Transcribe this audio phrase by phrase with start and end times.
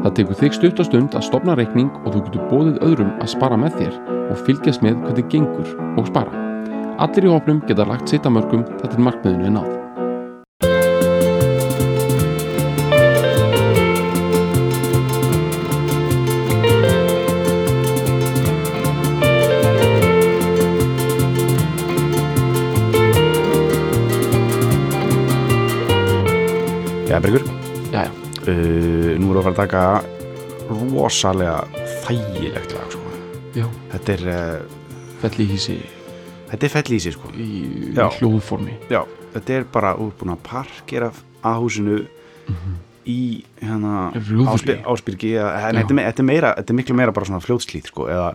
[0.00, 3.32] Það tekur þig stutt og stund að stopna reikning og þú getur bóðið öðrum að
[3.34, 3.98] spara með þér
[4.32, 6.46] og fylgjast með hvernig gengur og spara.
[7.04, 9.64] Allir í hópnum geta lagt sitt að mörgum þetta er markmiðinu.
[27.10, 27.59] Já, Bergur, Jæja,
[29.40, 29.84] uh, við að fara að taka
[30.70, 31.56] rosalega
[32.04, 33.06] þægilegt lag, sko.
[33.90, 34.60] Þetta er, uh,
[35.24, 35.78] fell í hísi
[36.50, 37.28] þetta er fell í sig, sko.
[37.34, 38.08] í, í Já.
[38.18, 38.74] hljóðformi.
[38.90, 41.10] Já, þetta er bara útbúin að parkera
[41.46, 41.98] að húsinu
[43.10, 44.46] í hérna Rúðri.
[44.52, 45.80] áspyr, áspyrgi eða, en Já.
[45.80, 48.26] þetta er, er meira, þetta er miklu meira bara svona fljótslíð sko, eða,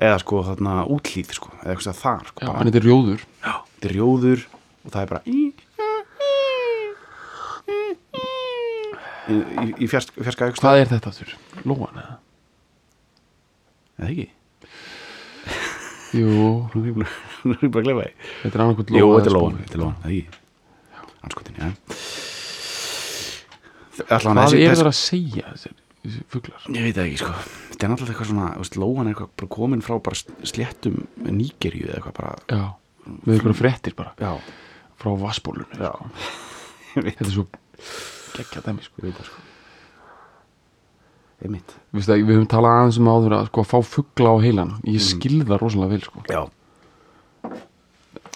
[0.00, 3.20] eða sko þarna útlíð sko, eða eitthvað þar sko, Já, bara, en þetta er rjóður.
[3.44, 4.46] já, þetta er rjóður
[4.84, 5.44] og það er bara í,
[7.68, 7.80] í, í,
[9.28, 11.32] í fjars, fjarska eitthvað Hvað er þetta þurr?
[11.68, 12.18] Lóan eða?
[13.98, 14.28] eða ekki,
[16.16, 16.28] Jú,
[16.72, 16.96] nú er ég
[17.68, 18.12] bara að glefa því.
[18.42, 19.00] Þetta er annarkvæmt lóa.
[19.02, 20.44] Jú, þetta er lóan, þetta er lóan, eða ekki?
[21.28, 21.68] Anskotin, já.
[23.98, 25.72] Hvað þessi, er það að segja þessi,
[26.32, 26.66] fuglar?
[26.72, 27.32] Ég veit ekki sko.
[27.72, 31.88] Þetta er náttúrulega eitthvað svona veist, Lóan er eitthvað bara komin frá bara sléttum Nígerju
[31.90, 32.62] eða eitthvað bara Já,
[33.26, 34.14] með ykkur fréttir bara.
[34.22, 34.32] Já,
[35.02, 35.90] frá vassbólunni já.
[35.92, 36.38] sko.
[37.08, 37.44] Þetta er svo
[38.38, 38.94] geggja dæmi sko.
[39.02, 39.46] ég veit það sko
[41.38, 44.72] Einmitt Vistu, Við höfum talað aðeins um áður að sko, að fá fugla á heilan
[44.90, 46.22] Ég skil það rosalega vel sko.
[46.26, 46.40] Já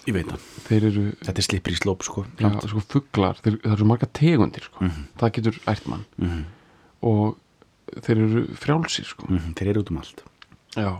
[0.07, 3.57] Ég veit það Þeir eru, Þetta er slipper í slóp sko já, sko, fuglar þeir,
[3.63, 4.83] Það eru marga tegundir sko.
[4.87, 5.05] Mhm.
[5.19, 6.43] Það getur ært mann Mhm,
[7.03, 7.37] Og
[7.99, 9.27] þeir eru frjálsir sko.
[9.27, 10.23] mhm, Þeir eru út um allt
[10.79, 10.91] Já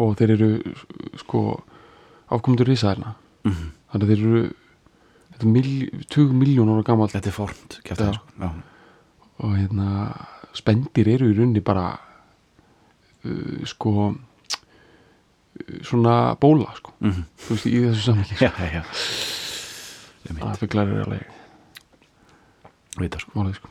[0.00, 0.50] Og þeir eru
[1.24, 1.44] sko,
[2.30, 3.14] afkomundur risaðarna
[3.48, 3.70] Mhm.
[3.92, 4.54] Þannig að þeir eru er
[5.44, 8.06] 20 miljón ára gamall Þetta er formt kæft Já.
[8.06, 8.50] það sko
[9.40, 9.88] og hérna
[10.52, 11.86] spendir eru í rauninni bara
[13.24, 17.22] uh, sko uh, svona bóla sko Mhm.
[17.40, 18.44] þú veist í þessu samhengi sko.
[18.44, 18.82] já, já, já.
[20.28, 21.24] Einmitt, að fuglar eru alveg
[23.00, 23.68] það sko málið sko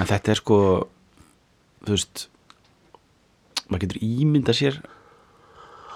[0.00, 0.56] En þetta er sko
[1.86, 2.26] Þú veist
[3.70, 4.76] maður getur ímynda sér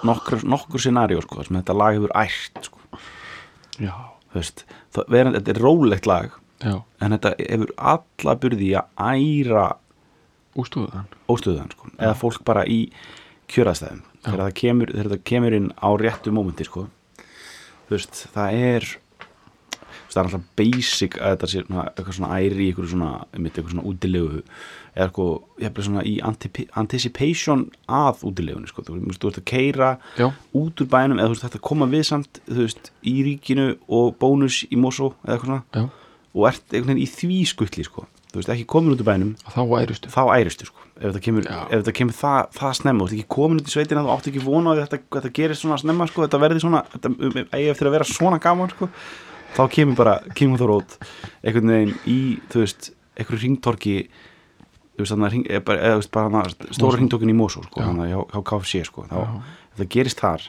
[0.06, 2.80] nokkur, nokkur scenaríu sko, sem þetta lag hefur ært sko.
[3.81, 3.95] Já,
[4.31, 4.65] þú veist,
[4.95, 9.67] það, verið, þetta er rólegt lag já, en þetta hefur alla burði að æra
[10.61, 11.91] ústúðan óstöðan sko.
[11.97, 12.81] eða fólk bara í
[13.51, 16.89] kjöraðstæðum þegar það kemur, þegar það kemur inn á réttu mómenti sko.
[17.87, 18.91] þú veist, það er
[20.11, 23.87] það er alltaf basic að þetta sé eitthvað svona æri í eitthvað svona, eitthvað svona
[23.91, 24.43] útilegu
[24.97, 25.27] eða sko,
[25.61, 28.84] ég hef svona í anticipation að útilegunni sko.
[28.87, 31.91] þú, veist, þú ert að keira já, út úr bænum eða þú veist, þetta koma
[31.91, 35.62] við samt þú veist, í ríkinu og bónus í Mosó eða eitthvað svona.
[35.77, 35.84] Já,
[36.31, 38.06] og ert einhvern veginn í því skuttli sko.
[38.31, 39.33] þú veist, ekki komin út úr bænum.
[39.50, 40.84] Þá ærustu þá æristu sko.
[41.00, 43.73] Ef þetta kemur, ef þetta kemur það, það snemma þú ert ekki komin út í
[43.73, 46.83] sveitina, þú átt ekki vona að þetta, þetta gerist svona snemma sko, þetta verði svona
[46.93, 48.91] þetta um, eigi eftir að vera svona gaman sko.
[49.56, 50.97] Þá kemur bara, kemur það rót
[51.43, 52.21] einhvern veginn í,
[52.53, 53.97] þú veist einhverju ringtorki
[55.00, 56.97] þú veist, þannig að eða, veist, bara stóra Mosó.
[57.00, 59.21] ringtorkin í Mosó sko, þannig að hjá, KFC sko þá,
[59.71, 60.49] ef það gerist þar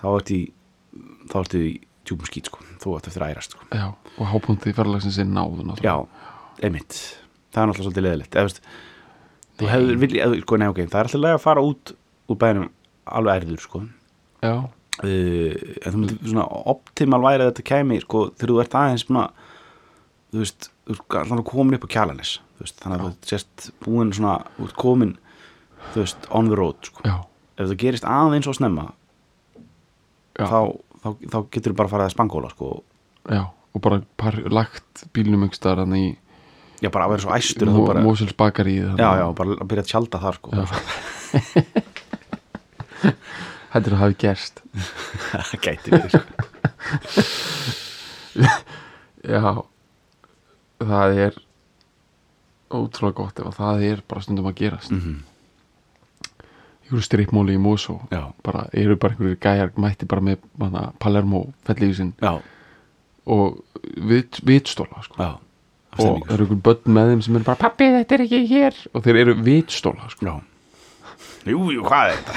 [0.00, 0.40] þá ertu
[1.30, 1.72] þá ertu í
[2.08, 3.66] djúpum skít sko, þú ert eftir að ærast sko.
[3.76, 3.86] Já,
[4.16, 5.94] og hápunkti ferðalagsins er náðun Já,
[6.64, 6.98] einmitt.
[7.50, 8.60] Það er náttúrulega svolítið leðilegt Eða, veist,
[9.60, 11.94] Þú hefur viljað, sko, nei, ok, það er alltaf lega að fara út
[12.30, 12.68] úr bænum
[13.10, 13.80] alveg ærður, sko.
[14.40, 14.70] Já, uh,
[15.04, 19.26] en þú myndir svona optimal væri að þetta kæmi, sko, þegar þú ert aðeins svona,
[20.30, 24.14] þú veist þú ert alltaf komin upp á kjalanis veist, þannig að þú sést búin
[24.16, 25.16] svona ert komin,
[25.92, 27.04] þú veist, on the road sko.
[27.56, 28.90] ef það gerist aðeins og snemma
[30.38, 30.60] þá,
[31.02, 32.74] þá, þá getur þú bara að fara að spangóla, sko.
[33.30, 36.18] Já og bara par, lagt bílnum hann í
[36.80, 39.84] já, bara að vera svo æstur þú bara, Mósels bakari já, já, bara að byrja
[39.84, 40.48] að tjálta þar, sko.
[43.70, 44.62] Þetta er að hafi gerst.
[45.30, 46.24] Það gæti verið, sko.
[49.20, 49.42] Já
[50.80, 51.34] það er
[52.70, 55.16] ótrúlega gott ef að það er bara stundum að gerast mm Mhm.
[56.90, 58.32] einhverju strippmóli í Mosó Já.
[58.42, 62.40] bara, eru bara einhverju gæjar mætti bara með hana, Palermo fellífisinn já,
[63.26, 63.60] og
[63.96, 65.14] vit, vitstóla sko.
[65.98, 69.02] og eru einhverju börn með þeim sem eru bara pappi þetta er ekki hér og
[69.04, 70.26] þeir eru vitstóla sko.
[70.26, 70.40] Já
[71.46, 72.34] Jú, jú, hvað er þetta?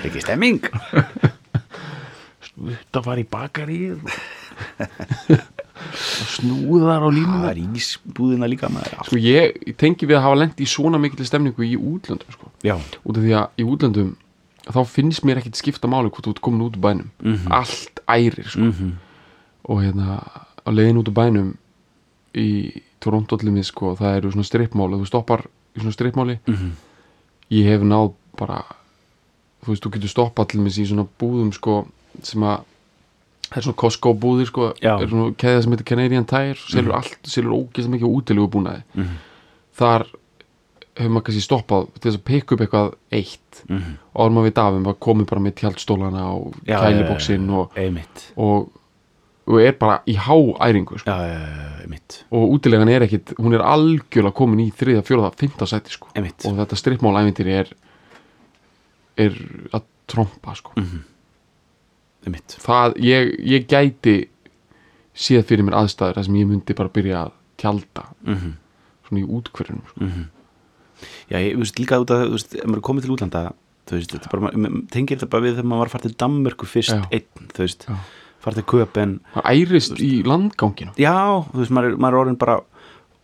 [0.00, 0.60] er ekki stemming
[2.62, 4.00] þetta var í bakarið
[6.02, 8.98] snúðar á það línuna er ísbúðina líka maður.
[9.08, 12.50] Sko ég ég tengi við að hafa lent í svona mikil stemningu í útlöndum sko.
[12.66, 14.12] Já, út af því að í útlöndum
[14.62, 17.10] þá finnst mér ekkit skipta máli hvort þú ert komin út úr bænum.
[17.50, 18.60] Allt ærir sko.
[18.70, 18.92] Mhm.
[19.64, 20.18] og hérna
[20.66, 21.54] á leiðin út úr bænum
[22.34, 25.44] í Toronto allir mið sko það eru svona strippmáli þú stoppar
[25.76, 26.70] í svona strippmáli Mhm.
[27.50, 28.64] ég hef náð bara
[29.62, 31.86] þú veist þú getur stoppað allir mið í svona búðum sko
[32.22, 32.64] sem að
[33.52, 34.96] það er svona Costco búðir sko Já.
[35.02, 39.16] er svona keðið sem heitir Canadian Tire selur allt, selur ógeðslega mikið útilegu búnaði Mhm.
[39.78, 40.06] þar
[40.96, 43.96] hefur maður kannski stoppað til þess að pikka upp eitthvað eitt Mhm.
[44.14, 46.76] og áður maður við dafum var komið bara með tjaldstólana og já,
[47.56, 47.70] og,
[48.36, 48.70] og,
[49.46, 51.10] og er bara í háæringu sko.
[52.30, 56.08] og útilegan er ekkit, hún er algjörlega komin í þriða, fjóraða, fymta sæti sko.
[56.46, 57.72] Og þetta strippmálævintýri er
[59.18, 59.30] er
[59.74, 60.72] að trompa sko.
[60.76, 61.02] Mhm.
[62.62, 64.16] Það, ég, ég gæti
[65.12, 67.32] séð fyrir mér aðstæður þar sem ég myndi bara byrja að
[67.62, 68.06] tjalda.
[68.24, 68.54] Mhm.
[69.08, 70.08] svona í útkverjunum sko.
[71.28, 73.42] Já, ég, veist, líka út að, þú veist, ef maður er komið til útlanda
[73.88, 76.94] þú veist, þetta bara, maður tengir þetta bara við þegar maður var til Danmörku fyrst
[76.94, 77.02] Já.
[77.10, 77.96] einn, þú veist, Já.
[78.42, 80.94] fara til Köpen það ærist í landganginu.
[80.96, 81.16] Já,
[81.50, 82.58] þú veist, maður maður er orðin bara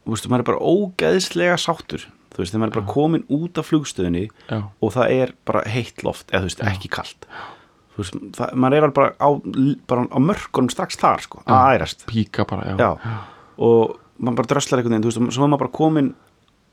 [0.04, 2.06] þú veist, maður er bara ógeðslega sáttur.
[2.34, 4.26] Þú veist, þegar maður er bara komin út af flugstöðinni
[4.82, 7.28] og það er bara heitt loft eða þú veist, ekki kalt
[7.98, 9.28] þú veist, það, maður er alveg bara á,
[9.90, 12.06] bara á mörkunum strax þar, sko, að ærast.
[12.06, 12.76] píka bara já.
[12.78, 13.16] já,
[13.58, 16.12] og maður bara dröslar einhvern veginn, þú veist, svo er maður bara komin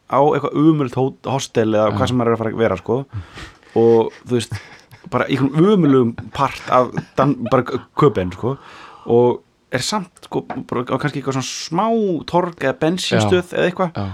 [0.06, 2.98] á eitthvað umöld hostel eða hvað sem maður er að fara að vera, sko.
[3.82, 4.60] Og þú veist,
[5.14, 7.66] bara einhvern umöldum part af Dan, bara
[7.98, 8.56] köpen, sko.
[9.10, 9.42] Og
[9.74, 11.88] er samt, sko, bara kannski eitthvað svona smá
[12.30, 14.06] torg eða bensínstöð eða eitthvað, Já.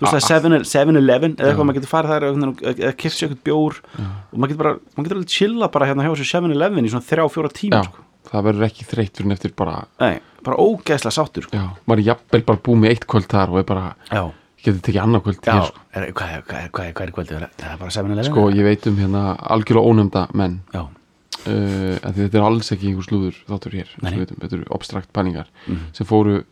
[0.00, 2.92] Þú veist, það A- er 7- 7-Eleven eða eitthvað, maður getur farið þær eða, eða
[2.96, 6.12] kipt sér eitthvað bjór og maður getur bara, maður getur alveg chilla bara hérna hjá
[6.16, 10.20] þessu 7-Eleven í svona 3-4 tíma, sko það verður ekki þreytt fyrir eftir bara Nei,
[10.46, 13.58] bara ógeðslega sáttur, sko já, maður er jafnvel bara búið með eitt kvöld þar og
[13.58, 14.22] er bara, Já,
[14.64, 15.80] getur tekið annað kvöld hér, sko.
[15.96, 17.44] er, hvað, er, hvað, er, hvað, er, hvað er kvöldið?
[17.60, 18.28] Það er bara 7-Eleven?
[18.30, 19.22] sko, ég veit um hérna
[19.56, 23.90] algjörlega ónefnda menn Já, uh, að þetta er alls ekki einhver slúður þáttur hér.
[24.04, 25.80] Veitum, þetta eru abstrakt pælingar Mhm.
[25.96, 26.44] sem fóru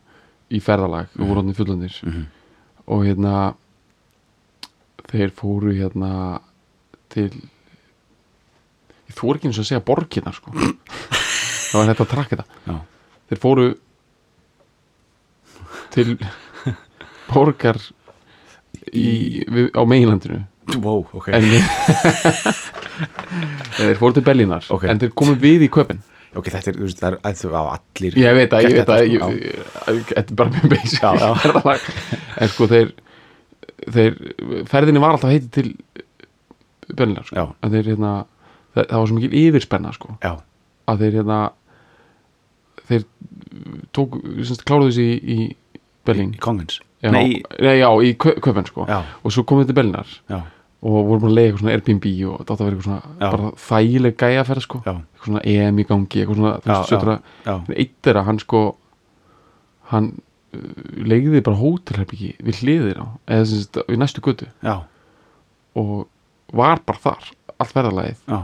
[0.50, 2.27] í ferðalag og voru hodnið fullandir Mhm.
[2.88, 3.35] Og hérna
[5.08, 6.40] þeir fóru hérna
[7.12, 7.31] til
[9.08, 10.49] ég þór ekki eins að segja borginnar sko.
[10.52, 12.46] Það var þetta að trakka þetta.
[12.69, 12.76] Já,
[13.31, 13.67] þeir fóru
[15.94, 16.08] til
[17.29, 17.79] borgar
[18.93, 19.08] í,
[19.49, 20.40] við, á meginlandinu.
[20.85, 21.26] Wow, ok.
[21.32, 21.44] En
[23.79, 24.64] þeir fóru til Berlínar.
[24.75, 24.82] Ok.
[24.88, 26.02] en þeir komu við í köpinn
[26.36, 29.02] Ok, þetta er, það er að þú á allir ég veit að, ég veit að
[29.02, 29.28] þetta, sko,
[30.12, 31.04] þetta er bara mjög basic.
[32.42, 32.90] En sko þeir
[33.94, 34.19] þeir,
[34.69, 35.70] ferðinni var alltaf heitið til
[36.98, 37.46] Berlínar sko.
[37.64, 38.12] Þeir hérna
[38.75, 40.12] það, það var svo mikil yfirspenna sko.
[40.25, 40.34] Já,
[40.88, 41.38] að þeir hérna
[42.88, 43.08] þeir
[43.96, 44.20] tók,
[44.69, 45.16] kláruðu þessi í,
[45.48, 46.34] í Berlín.
[46.36, 46.78] Í Kongens.
[47.04, 48.86] Nei, já, í Kö- köpen sko.
[48.88, 50.40] Já, og svo til Berlínar já,
[50.78, 53.30] og vorum að leiða eitthvað svona Airbnb og þetta átti að vera eitthvað svona Já.
[53.32, 54.80] bara þægileg gæjaferð sko.
[54.86, 57.16] Já, eitthvað svona EM í gangi eitthvað svona, þú Já, veist, sötra
[57.48, 57.54] já.
[57.82, 58.60] eitt þeirra, hann sko
[59.90, 60.06] hann
[60.54, 60.69] uh,
[61.08, 64.48] leiði bara hótelherbyggi við hliðir á eða sem sagt, við næstu götu.
[64.62, 64.76] Já,
[65.78, 66.06] og
[66.54, 67.28] var bara þar
[67.58, 68.38] allt verðalagið já.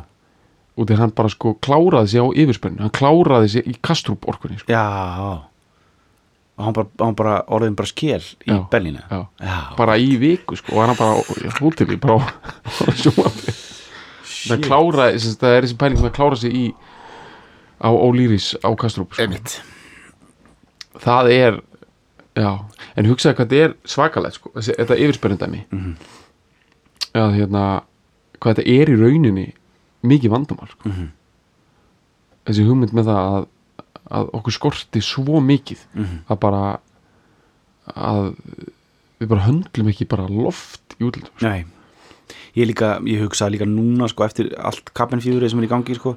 [0.74, 4.58] Og þegar hann bara sko kláraði sig á yfirspennu hann kláraði sig í kastrúp orkunni
[4.58, 4.72] sko.
[4.74, 4.82] Já,
[6.56, 9.20] og hann bara, hann bara orðin bara skél í Já, Berlínu já.
[9.42, 11.20] já, bara í viku sko og hann bara á
[11.96, 12.18] í bara
[13.02, 13.54] sjónvarpi
[14.54, 16.64] það sem sagt, það er þessi pæling með að klára sig í
[17.84, 19.24] á Ólýris á kastrúp sko.
[21.04, 21.56] Það er
[22.38, 22.50] já,
[22.96, 25.96] en hugsaði hvað þetta er svakalegt sko, þetta yfirspennundæmi mm Mhm.
[27.14, 27.64] að hérna
[28.40, 29.44] hvað þetta er í rauninni
[30.04, 30.88] mikið vandamál sko.
[30.88, 31.10] Mhm.
[32.46, 33.46] þessi hugmynd með það að,
[34.10, 36.18] að okkur skorti svo mikið Mhm.
[36.28, 36.78] að bara
[37.96, 38.34] að
[39.20, 41.46] við bara höndlum ekki bara loft í útlöndum sko.
[41.48, 41.64] Nei,
[42.56, 46.16] ég líka, ég hugsa líka núna sko eftir allt kapinfjúrið sem er í gangi sko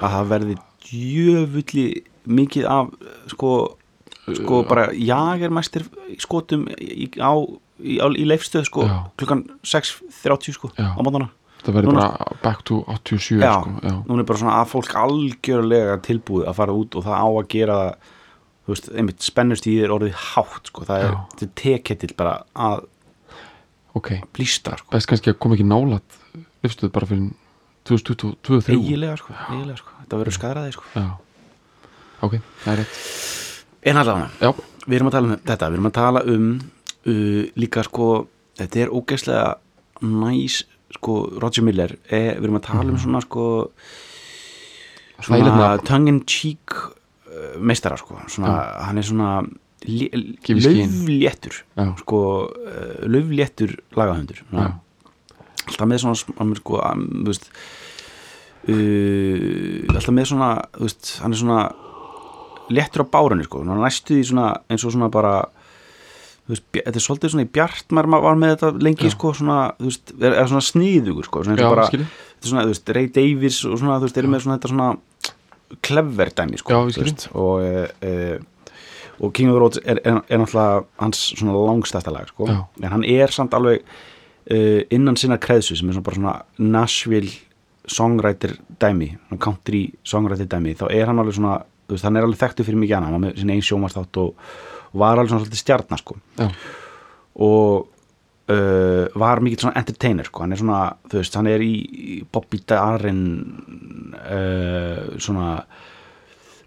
[0.00, 1.86] að það verði djöfulli
[2.26, 2.90] mikið af
[3.32, 3.76] sko,
[4.34, 5.84] sko bara jagermæstir
[6.18, 7.32] skotum í, á,
[7.80, 8.96] í, á, í leifstöð sko Já.
[9.18, 10.94] klukkan 6.30 sko Já.
[10.96, 11.30] á mótana
[11.64, 13.94] það verður bara back to 87 Já, sko, já.
[14.08, 17.48] núna er bara svona að fólk algjörlega tilbúið að fara út og það á að
[17.54, 17.78] gera
[18.64, 22.84] þú veist, einmitt spennustíð er orðið hátt sko, það er, þetta er teketill bara að
[23.94, 26.20] ok, blístra sko, best kannski að koma ekki nálat
[26.64, 27.32] lifstuð bara fyrir
[27.84, 29.90] 2023 eigilega sko, eigilega sko.
[30.04, 30.84] Þetta verður skadraði sko.
[30.96, 31.04] Já,
[32.24, 33.02] ok, það er rétt.
[33.84, 34.52] En allavega,
[34.86, 35.68] við erum að tala um þetta.
[35.68, 38.08] Við erum að tala um uh, líka sko,
[38.60, 39.50] þetta er ógeðslega
[40.04, 40.62] næs
[40.92, 43.44] sko Roger Miller er, við erum að tala um svona sko
[45.22, 45.84] svona Þægilegt nafn.
[45.88, 48.18] tongue in cheek uh, meistara sko.
[48.28, 49.30] Svona, hann er svona
[51.76, 51.86] Já.
[52.00, 54.40] sko uh, laufléttur lagahöndur
[55.64, 56.14] alltaf með svona
[56.56, 57.50] sko um, veist
[58.68, 60.50] uh, alltaf með svona
[60.80, 61.60] veist, hann er svona
[62.72, 65.34] léttur á bárunni sko, hann næstu því svona eins og svona bara
[66.50, 70.14] veist, þetta er svolítið svona í bjart maður var með þetta lengi sko svona, veist,
[70.18, 74.00] er, er svona sniðugur sko, svona Já, bara, er svona, veist, Ray Davies og svona,
[74.00, 74.90] þú veist, eru með svona þetta svona
[75.84, 78.74] clever dæmi sko, Já, og e, e,
[79.22, 82.60] og King of the Roads er, er, er náttúrulega hans svona langstæsta lag sko, Já.
[82.82, 87.32] en hann er samt alveg uh, innan sinna kreðsu sem er svona bara svona Nashville
[87.88, 92.26] songwriter dæmi, svona country songwriter dæmi, þá er hann alveg svona þú veist, hann er
[92.26, 95.32] alveg þekktu fyrir mikið annað, hann var með sinni einn sjómarsþátt og, og var alveg
[95.32, 96.48] svona svolítið stjarnar sko Já,
[97.44, 97.88] og
[98.54, 100.44] uh, var mikill svona entertainer sko.
[100.44, 101.72] hann er svona, þú veist, hann er í,
[102.14, 103.22] í Bobby Darin
[104.14, 105.56] uh, svona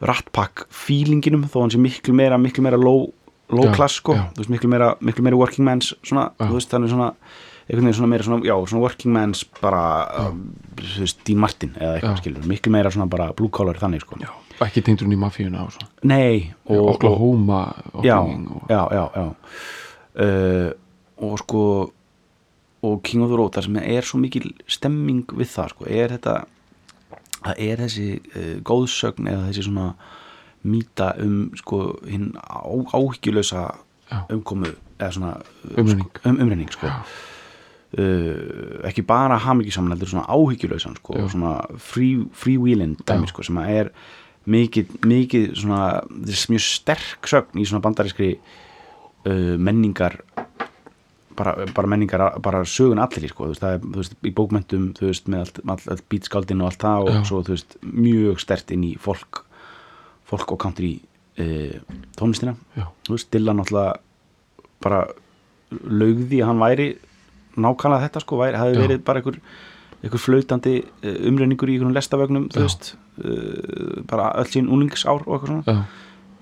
[0.07, 3.07] Rat Pack feelinginum þó hann sé miklu meira, miklu meira low,
[3.49, 4.27] low Já, class sko, já.
[4.35, 6.45] þú veist, miklu meira, miklu meira working men's svona, Já.
[6.49, 7.11] þú veist, hann er svona
[7.67, 9.81] einhvern veginn svona meira svona, já, svona working men's bara,
[10.27, 10.41] um,
[10.79, 12.21] þú veist, Dean Martin eða eitthvað Já.
[12.21, 15.19] skilur, miklu meira svona bara blue collar þannig sko já, og ekki tengdur hún í
[15.19, 17.61] mafíuna og svo Nei, og, og, Oklahoma
[18.05, 19.27] já, upbringing og, já, já, já.
[20.17, 20.71] Uh,
[21.27, 21.63] og sko
[22.87, 26.13] og King of the Road þar sem er svo mikil stemming við það sko, er
[26.15, 26.35] þetta
[27.41, 29.87] það er þessi uh, góðsögn eða þessi svona
[30.67, 33.63] mýta um sko hinn áhyggjulösa
[34.07, 34.21] Já.
[34.31, 35.33] umkomu eða svona
[35.75, 36.07] Umrenning.
[36.25, 36.87] um, umrenning sko.
[37.95, 43.33] Uh, ekki bara hamingjusaman heldur svona áhyggjulösan sko, svona free, freewheeling dæmi Já.
[43.33, 43.91] sko, sem er
[44.47, 50.19] mikið, mikið svona, mjög sterk sögn í svona bandarískri uh, menningar
[51.37, 55.45] bara, bara menningar, bara sögun allir sko, veist, það er, veist, í bókmentum veist, með
[55.45, 57.43] allt, all, all beatskáldin og allt það og svo,
[57.85, 59.43] mjög stert inn í fólk,
[60.27, 60.95] fólk og country
[61.39, 61.77] uh,
[62.17, 62.57] tónlistina.
[63.07, 63.99] Dylan náttúrulega
[64.83, 65.03] bara
[65.69, 66.87] laugði að hann væri
[67.65, 69.39] nákvæmlega þetta sko, væri, hafi verið bara einhver,
[70.03, 72.91] einhver flautandi uh, umrenningur í einhvern lestavögnum, þú veist
[73.23, 75.77] uh, bara öll sín úlingsár og eitthvað svona.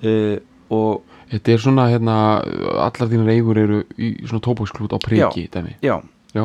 [0.06, 0.38] Uh,
[0.76, 2.16] og Þetta er svona, hérna,
[2.86, 5.72] allar þínar eigur eru í svona tóbaksklút á priki, dæmi.
[5.82, 5.96] já,
[6.36, 6.44] Já,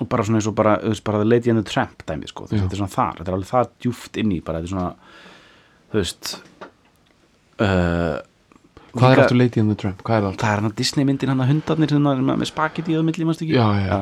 [0.00, 2.46] og bara svona eins og bara, þú veist, bara Lady and the Tramp dæmi sko,
[2.46, 4.68] þú veist, þetta er svona þar, þetta er alveg það djúft inn í, bara þetta
[4.68, 4.92] er svona
[5.90, 6.30] þú veist
[7.60, 8.18] uh,
[8.94, 10.02] hvað er aftur Lady and the Tramp?
[10.06, 11.94] Hvað er það það er hann að Disney myndin hann að hundarnir
[12.30, 13.98] með spagetti á milli, mástu ekki Já, já, já.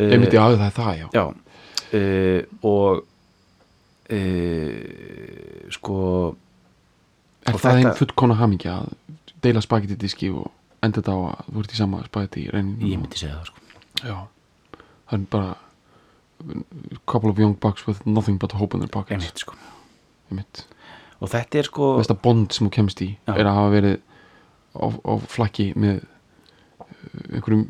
[0.00, 1.06] Uh, Einmitt, já, það er það, já.
[1.16, 1.24] já
[1.98, 3.02] uh, og
[4.14, 5.96] uh, sko
[7.48, 8.90] Er Og það þetta- einn fullkona hamingja að
[9.42, 10.50] deila spagetti diski og
[10.84, 12.90] enda þetta á að þú ert í sama spagetti reyninu?
[12.90, 13.58] ég myndi segja það sko
[14.04, 14.16] Já,
[15.10, 15.56] það er bara
[17.06, 19.24] couple of young bucks with nothing but hope in their pockets.
[19.24, 19.56] einmitt sko
[20.30, 20.64] Einmitt.
[21.20, 23.34] Og þetta er sko Besta bond sem þú kemst í Já.
[23.36, 23.96] er að hafa verið
[24.76, 27.66] á, á flakki með uh, einhverjum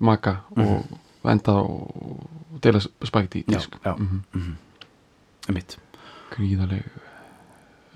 [0.00, 0.84] maka og
[1.30, 3.52] enda og deila spagetti Mhm.
[3.52, 3.76] já, disk.
[3.84, 4.22] já, Mhm.
[4.32, 4.56] mhm.
[5.48, 5.76] einmitt
[6.30, 6.84] Gríðaleg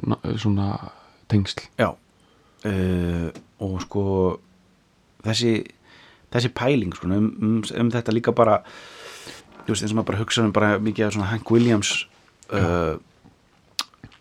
[0.06, 0.90] na, svona
[1.28, 1.60] tengsl.
[1.78, 4.02] Já uh, og sko
[5.24, 5.64] þessi
[6.34, 8.58] þessi pæling sko, um, um, um þetta líka bara
[9.64, 12.06] þú veist eins og maður bara hugsa um bara mikið af svona Hank Williams
[12.52, 12.98] uh,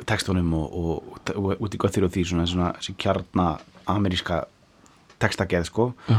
[0.09, 3.47] textunum og, og, og, og út í göttir og því svona, svona þessi kjarna
[3.89, 4.43] ameríska
[5.23, 5.85] textageð sko.
[6.09, 6.17] Já,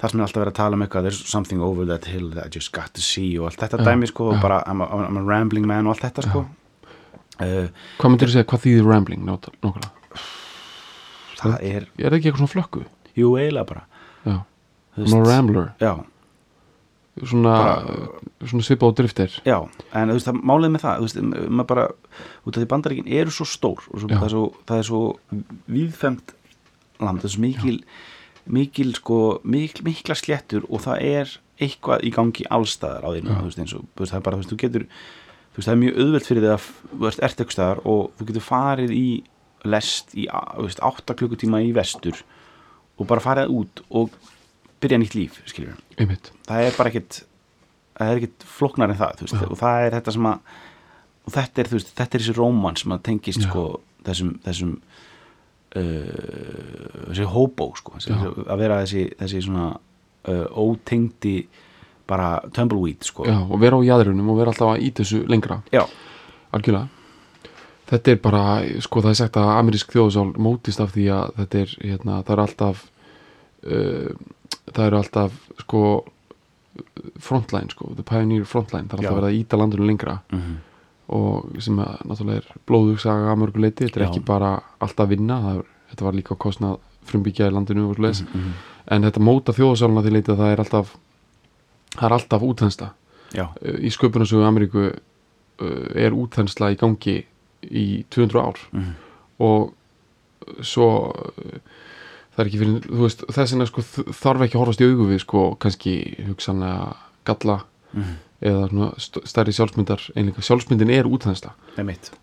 [0.00, 2.46] það sem er alltaf verið að tala um eitthvað there's something over that hill that
[2.46, 4.88] I just got to see og allt þetta Já, dæmi sko og bara I'm a,
[5.08, 6.44] I'm a rambling man og allt þetta sko.
[7.36, 7.68] Uh,
[8.00, 9.92] hvað myndir þú segja, hvað þýðir rambling nákvæmlega?
[11.36, 12.84] það er, Er það ekki eitthvað svona flökku?
[13.16, 13.84] jú eiginlega bara.
[14.96, 15.66] Þú svona rambler.
[15.80, 15.92] Já,
[17.24, 17.54] svona,
[18.44, 19.56] svona svipað og driftir Já,
[19.96, 21.86] en þú veist, það málið með það þú veist, maður bara,
[22.44, 25.00] út af því bandaríkin eru svo stór og svo, það, er svo, það er svo
[25.72, 26.34] víðfemt
[27.00, 27.78] land, það er svo mikil
[28.46, 33.38] mikil, sko, mikil, mikla sléttur og það er eitthvað í gangi allstaðar á því þú
[33.46, 35.74] veist, eins og, þú veist, það er bara, þú veist, þú getur þú veist, það
[35.74, 38.94] er mjög auðvelt fyrir þig að þú veist, ert eitthvað staðar og þú getur farið
[38.96, 39.06] í
[39.66, 42.20] lest í, þú veist, átta klukkutíma í vestur
[42.96, 44.14] og bara farið út og
[44.82, 45.40] byrja nýtt líf,
[46.46, 47.20] það er bara ekkit
[47.96, 50.56] það er ekkit flóknar en það veist, og það er þetta sem að
[51.36, 53.66] þetta er, veist, þetta er þessi róman sem að tengist sko,
[54.06, 54.74] þessum þessum
[55.76, 61.38] uh, þessi hobo sko, að vera þessi, þessi svona uh, ótengdi
[62.06, 63.26] bara tumbleweed sko.
[63.26, 65.60] já, og vera á jæðrunum og vera alltaf íta þessu lengra.
[65.74, 65.82] Já,
[66.54, 66.92] algjörlega.
[67.86, 68.44] Þetta er bara,
[68.82, 72.32] sko það er sagt að amerísk þjóðsál mótist af því að þetta er hérna, það
[72.34, 72.86] er alltaf
[73.66, 74.08] uh,
[74.76, 75.82] það eru alltaf sko
[77.22, 78.88] frontline sko, the pioneer frontline.
[78.90, 80.18] Það er alltaf verið að íta landinu lengra.
[80.32, 80.56] Mm -hmm.
[81.06, 84.08] og sem að náttúrulega er blóðugsaga að mörgu leiti, þetta er Já.
[84.10, 88.22] ekki bara alltaf vinna, er, þetta var líka kostnað frumbyggja í landinu og svoleiðis.
[88.22, 88.52] Mhm,
[88.90, 90.96] en þetta móta þjóðasáluna því leiti að það er alltaf
[91.94, 92.90] það er alltaf útþensla.
[93.32, 94.90] Já, í sköpunarsögu Ameríku
[95.58, 97.24] uh, er útþensla í gangi
[97.70, 98.58] í 200 ár.
[98.72, 98.94] Mm
[99.38, 99.74] og
[100.64, 100.88] svo
[102.36, 105.06] það er ekki fyrir, þú veist, þess vegna sko þarf ekki að horfast í augu
[105.08, 105.94] við sko kannski
[106.28, 107.58] hugsanlega galla
[107.94, 108.14] -hmm.
[108.42, 111.52] eða svona st- stærri sjálfsmyndar einlega sjálfsmyndin er útþensla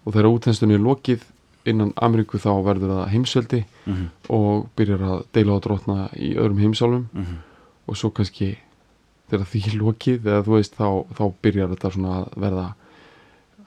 [0.05, 1.21] og þegar útþenslunni er lokið
[1.65, 6.59] innan Ameríku þá verður það heimsveldi mm og byrjar að deila á drotna í öðrum
[6.59, 7.37] heimsálfum Mhm.
[7.87, 8.57] og svo kannski
[9.31, 12.73] þegar því er lokið eða þú veist þá, þá byrjar þetta svona að verða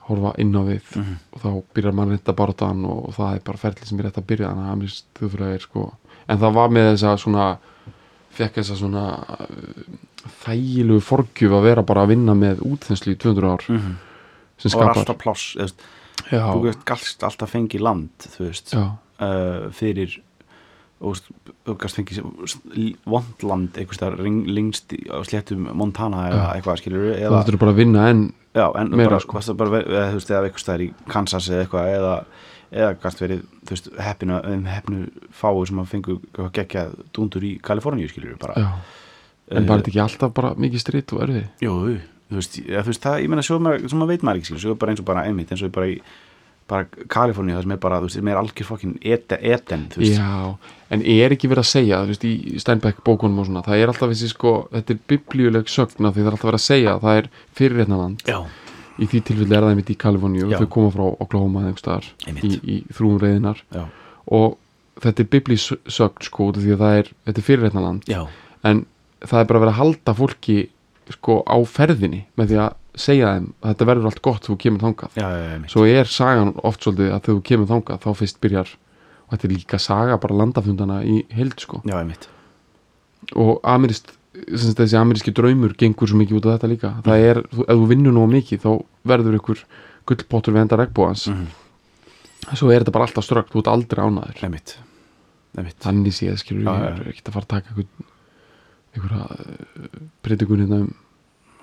[0.07, 1.17] horfa inn á við Mhm.
[1.33, 4.27] og þá byrjar mannrétta baráttan og, og það er bara ferli sem er rétt að
[4.27, 5.93] byrja þannig að amerísk þjóðfélag er sko
[6.29, 7.47] en það var með þessa svona
[8.37, 9.05] fekk þessa svona
[9.37, 9.85] uh,
[10.45, 13.97] þægilegu forgjöf að vera bara að vinna með útþenslu í 200 ár Mm -hmm.
[14.59, 15.75] sem og skapar alltaf pláss
[16.31, 20.23] þú veist, gast alltaf fengið land þú veist, uh, fyrir
[21.01, 24.17] og þú veist, fengið vondland þar
[24.49, 28.67] lengst á sléttum Montana eða eitthvað skilur eða, þurftur þú bara að vinna en já,
[28.81, 29.55] en meira, bara, sko.
[29.55, 32.15] bara eða, þú veist, eða einhvers þar í Kansas eða eitthvað eða,
[32.73, 36.19] eða gast verið þú veist, heppinu, um heppinu fáu sem að fengu
[36.57, 38.55] gekja dúndur í Kaliforníu skilur bara.
[38.55, 38.69] Já,
[39.51, 41.45] en Eh, bara þetta ekki alltaf bara mikið stritt og erfið?
[41.63, 41.75] Jú,
[42.31, 44.49] þú veist, ja, þú veist það, ég meina svo, maður, svo maður veit maður ekki
[44.51, 46.01] skilur, svo er bara eins og bara einmitt, eins og bara í
[46.67, 50.17] bara Kaliforníu, það sem er bara, þú veist, sem er algjör fokkin eten, þú veist.
[50.19, 50.57] Já,
[50.91, 53.93] en er ekki verið að segja þú veist, í Steinbeck bókunum og svona það er
[53.93, 56.97] alltaf þessi sko, þetta er biblíuleg sögn af því það er alltaf verið að segja,
[57.07, 58.27] það er fyrirreitnaland
[58.97, 60.59] í því tilfelli er það einmitt í Kaliforníu Já.
[60.61, 62.45] þau koma frá Oklahoma eða einhver staðar Einmitt.
[62.47, 63.85] í, í þrúum reyðinar já,
[64.39, 64.57] og
[65.05, 68.23] þetta er biblísögn sko, því að það er, þetta er fyrirreitnaland já,
[68.65, 68.87] en
[69.27, 70.59] það er bara verið að halda fólki
[71.15, 74.83] sko á ferðinni með því að segja þeim að þetta verður allt gott þú kemur
[74.83, 75.19] þangað.
[75.21, 78.73] Já, já, svo er sagan oft svolítið að þú kemur þangað þá fyrst byrjar
[79.27, 81.83] og þetta er líka saga bara landafundana í held sko.
[81.87, 81.99] Já,
[83.37, 84.13] og amirist,
[84.57, 86.95] þessi ameríski draumur gengur svo mikið út af þetta líka.
[87.07, 88.71] Það er, þú, ef þú vinnur nóg mikið þá
[89.13, 89.63] verður ykkur
[90.07, 91.47] gullpottur við enda regnbóðans mm
[92.55, 94.77] svo er þetta bara alltaf strökt, þú ert aldrei ánaður Einmitt,
[95.57, 95.79] einmitt.
[95.83, 97.75] Þannig séð skilur Já, ég er ekkert að fara að taka
[98.97, 99.25] einhverja
[100.25, 100.93] breytingun hérna um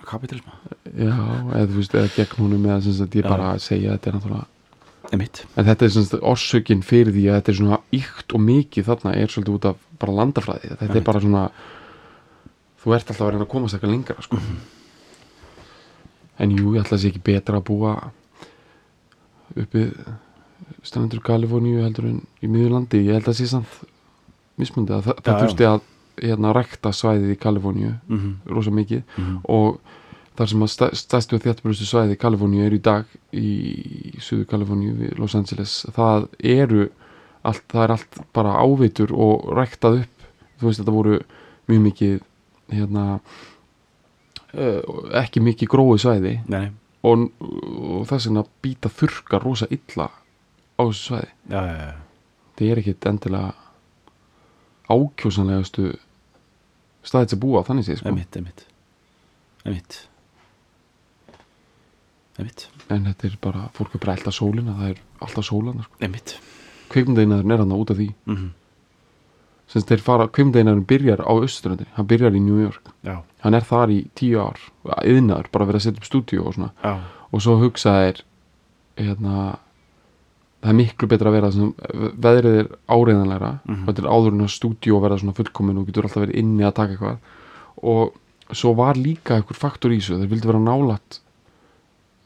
[0.03, 0.57] Kapitalisma
[0.91, 4.17] já, eða þú veist, eða gegn húnum eða sem sagt ég bara segja þetta er
[4.17, 4.49] náttúrulega
[5.13, 5.43] Einmitt.
[5.59, 8.87] En þetta er sem sagt orsökin fyrir því að þetta er svona ykt og mikið
[8.87, 10.71] þarna er svolítið út af bara landafræði.
[10.79, 11.41] Þetta er bara svona
[12.83, 14.37] þú ert alltaf að reyna að komast eitthvað lengra sko.
[16.39, 17.93] En jú, ég ætla að sé ekki betra að búa
[19.59, 19.83] uppi
[20.83, 23.73] strandur Kaliforníu heldur en í miðurlandi ég held að sé samt
[24.59, 25.81] mismundi að það, Já, það þurfti að
[26.23, 28.33] hérna rækta svæðið í Kaliforníu mm -hmm.
[28.55, 29.37] rosa mikið Mhm.
[29.49, 29.79] og
[30.37, 34.45] þar sem að stæ- stærstu og þéttbrustu svæði í Kaliforníu eru í dag í Suður
[34.45, 36.89] Kaliforníu við Los Angeles það eru
[37.43, 40.09] allt, það er allt bara áveitur og ræktað upp
[40.59, 41.19] þú veist þetta voru
[41.67, 42.21] mjög mikið
[42.77, 43.05] hérna
[45.19, 46.33] ekki mikið gróið svæði.
[46.51, 46.65] Nei,
[47.03, 51.29] og, og þess vegna býta þurrka rosa illa á þessu svæði.
[51.49, 51.93] Já, já, já.
[52.53, 53.51] Það er ekkit endilega
[54.93, 55.91] ákjósanlegastu
[57.03, 58.11] staðið sem búa á þannig séð sko.
[58.11, 58.37] Einmitt
[59.63, 59.99] Einmitt.
[62.37, 62.65] Einmitt.
[62.91, 65.99] En þetta er bara, fólk er bara alltaf sólina það er alltaf sólana sko.
[66.03, 66.35] Einmitt.
[66.93, 68.09] Kveikmyndainaðurinn er hann út af því.
[68.27, 68.51] Mm -hmm.
[69.73, 72.91] Sem þeir fara, kveikmyndainaðurinn byrjar á austuröndin, hann byrjar í New York.
[73.03, 74.59] Já, hann er þar í tíu ár
[75.01, 76.71] yðnaður, bara verið að setja upp stúdíu og svona.
[76.83, 76.93] Já,
[77.33, 78.21] og svo hugsa þeir
[79.01, 79.37] hérna
[80.63, 81.71] það er miklu betra að vera sem
[82.23, 83.81] veðrið er áreiðanlegra Mhm.
[83.81, 86.63] og þetta er áður en að stúdíu verða svona fullkomin og getur alltaf verið inni
[86.63, 87.17] að taka eitthvað.
[87.83, 88.13] Og
[88.53, 91.19] svo var líka einhver faktor í þessu, þeir vildi vera nálat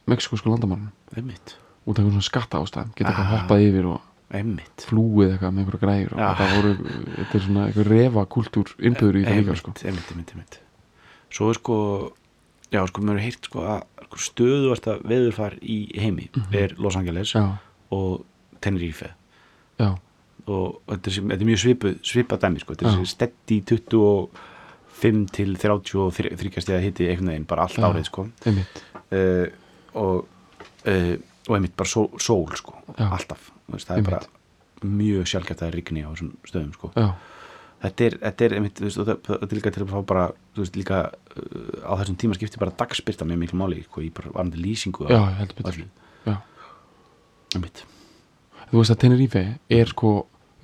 [0.08, 1.56] mexikosku landamærunum einmitt.
[1.88, 3.34] Út af einhvern svona skatta ástæðum geta eitthvað Ah.
[3.48, 4.84] hoppað yfir og Einmitt.
[4.90, 6.30] Flúið eitthvað með einhverja græður og Já.
[6.36, 6.72] þetta voru,
[7.16, 9.74] þetta er svona eitthvað refa kultúr innböður í það líka sko.
[9.84, 10.58] einmitt, einmitt, einmitt.
[11.32, 11.78] Svo er sko
[12.68, 17.46] Já, sko, mér er heyrt sko að stöðuvarta veðurfar í heimi er Los Angeles já,
[17.96, 18.26] og
[18.64, 19.14] Tenerife.
[19.80, 19.94] Já,
[20.48, 25.56] og þetta er, þetta er mjög svipað svipa dæmi sko, þetta er steddi 25 til
[25.62, 27.88] 33 stæða hitti einhvern veginn, bara allt Já.
[27.88, 28.28] árið sko.
[28.44, 28.84] einmitt.
[29.08, 29.48] Uh,
[29.96, 30.28] og
[30.92, 31.16] uh,
[31.48, 33.50] og einmitt bara sól, sól sko, alltaf.
[33.72, 34.22] Veist, það er bara
[34.86, 36.92] mjög sjálfgæft að rigni á þessum stöðum sko.
[37.78, 40.80] Þetta er, þetta er einmitt, veist, það, það er líka til að fá bara, veist,
[40.80, 44.64] líka uh, á þessum tíma skipti bara dagspyrta með miklu máli, sko, í bara varandi
[44.64, 45.84] lýsingu já, heldur betur.
[47.56, 47.84] einmitt,
[48.72, 49.46] þú veist að Tenerife
[49.78, 50.16] er sko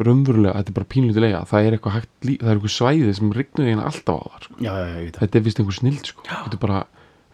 [0.02, 4.18] raunverulega, þetta er bara pínlítið það er eitthvað er eitthvað svæði sem rignur eiginlega alltaf
[4.18, 4.56] á það sko.
[4.58, 6.26] já, já, já, þetta er vist einhver snild sko.
[6.30, 6.80] þetta er bara,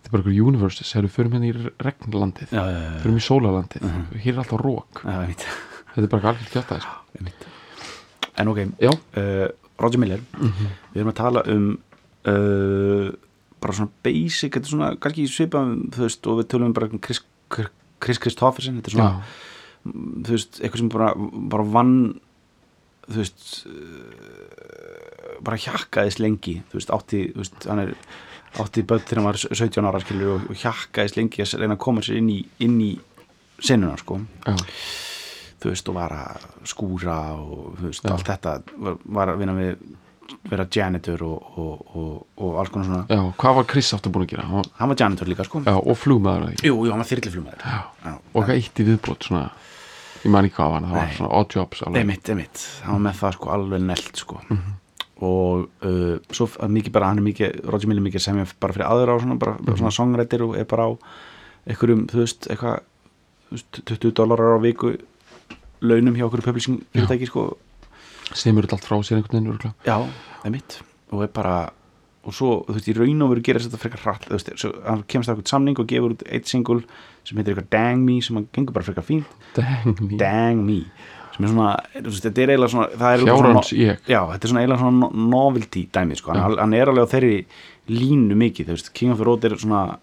[0.10, 3.18] þetta er bara eitthvað universes þegar við förum hérna í regnlandið já, já, já, förum
[3.20, 4.06] í sólalandið, Mhm.
[4.24, 5.02] hér er alltaf rók
[5.94, 6.96] þetta er bara alveg kjátaði sko.
[8.40, 9.48] en ok, uh,
[9.80, 10.20] Roger Miller.
[10.94, 11.68] Við erum að tala um
[12.28, 13.12] uh,
[13.62, 16.88] bara svona basic þetta er svona, kannski svipað þú veist, og við tölum um bara
[16.92, 19.24] um Chris, Chris Kristoffersen þetta er svona,
[20.24, 21.14] þú veist, eitthvað sem bara,
[21.52, 22.20] bara vann
[23.10, 26.58] þú veist uh, bara hjakkaðist lengi.
[26.72, 27.94] Þú veist, átti, þú veist, hann er
[28.58, 31.84] átti börn þegar hann var 17 ára skilur og, og hjakkaðist lengi að reyna að
[31.86, 32.92] koma sér inn í, inn í
[33.62, 34.20] senuna sko.
[35.60, 39.90] Þú veist, og var að skúra og veist, allt þetta var, var að vinna við
[40.50, 43.06] vera janitor og, og, og, og alls konar svona.
[43.10, 44.46] Já, hvað var Chris aftur búin að gera?
[44.46, 45.62] Hann var, hann var janitor líka sko.
[45.66, 45.98] Já, og
[46.54, 46.70] ekki?
[46.70, 47.10] jú, jú, hann var
[48.06, 49.48] Já, og hvað eitt í viðbót svona,
[50.22, 53.20] ég man ekki hvað var, það var svona odd jobs emitt, emitt, hann var með
[53.24, 54.44] það sko alveg nelt sko
[55.20, 58.88] og uh, svo mikið bara, hann er mikið Roger Miller mikið sem ég bara fyrir
[58.88, 60.92] aðra á svona, bara, bara svona songrættir og er bara á
[61.70, 62.78] einhverjum, þú veist, eitthvað
[63.50, 64.94] þú veist, 20 dólarar á viku
[65.84, 67.50] launum hjá okkur publishing fyrirtæki sko,
[68.32, 69.76] semur þetta allt frá sér einhvern veginn örugglega.
[69.84, 69.98] já,
[70.48, 70.80] emitt
[71.12, 71.58] og er bara,
[72.24, 75.04] og svo þú veist, í raun og veru gerir þetta frekar hratt þú veist, hann
[75.12, 76.84] kemst á eitthvað samning og gefur út eitt single
[77.28, 80.82] sem heitir eitthvað Dang Me sem hann gengur bara frekar fínt, dang me, Dang Me
[81.40, 83.54] sem er svona, þetta er eiginlega svona það er eiginlega svona-
[84.08, 86.32] Já, þetta er svona eiginlega svona no- novelty dæmi sko.
[86.34, 87.46] hann, hann er alveg á þeirri
[87.90, 89.98] línu mikið, þú veist, King of the Road er svona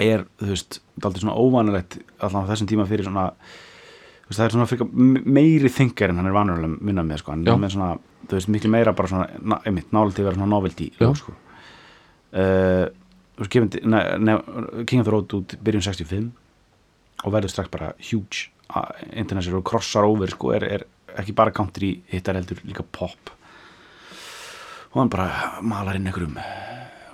[0.00, 4.46] er, þú veist, daldið svona óvanulegt allan á þessum tíma fyrir svona þú veist, það
[4.46, 7.74] er svona m- meiri þingar en hann er vanulega minna með, sko, hann er með
[7.76, 11.32] svona þú veist, miklu meira bara svona, na, einmitt, nálega vera svona novelty, lög, sko.
[12.32, 12.86] Uh,
[13.36, 16.30] þú veist, gefandi ne, ne, King of the Road út byrjun 65
[17.24, 18.48] og verður strax bara huge
[19.12, 20.86] international crossar over, sko, er, er
[21.18, 23.32] ekki bara country hittar heldur líka pop
[24.92, 26.38] og hann bara malar inn einhverjum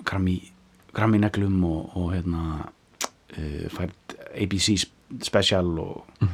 [0.09, 4.75] grammy neglum og, og hérna uh, fært ABC
[5.25, 6.29] special og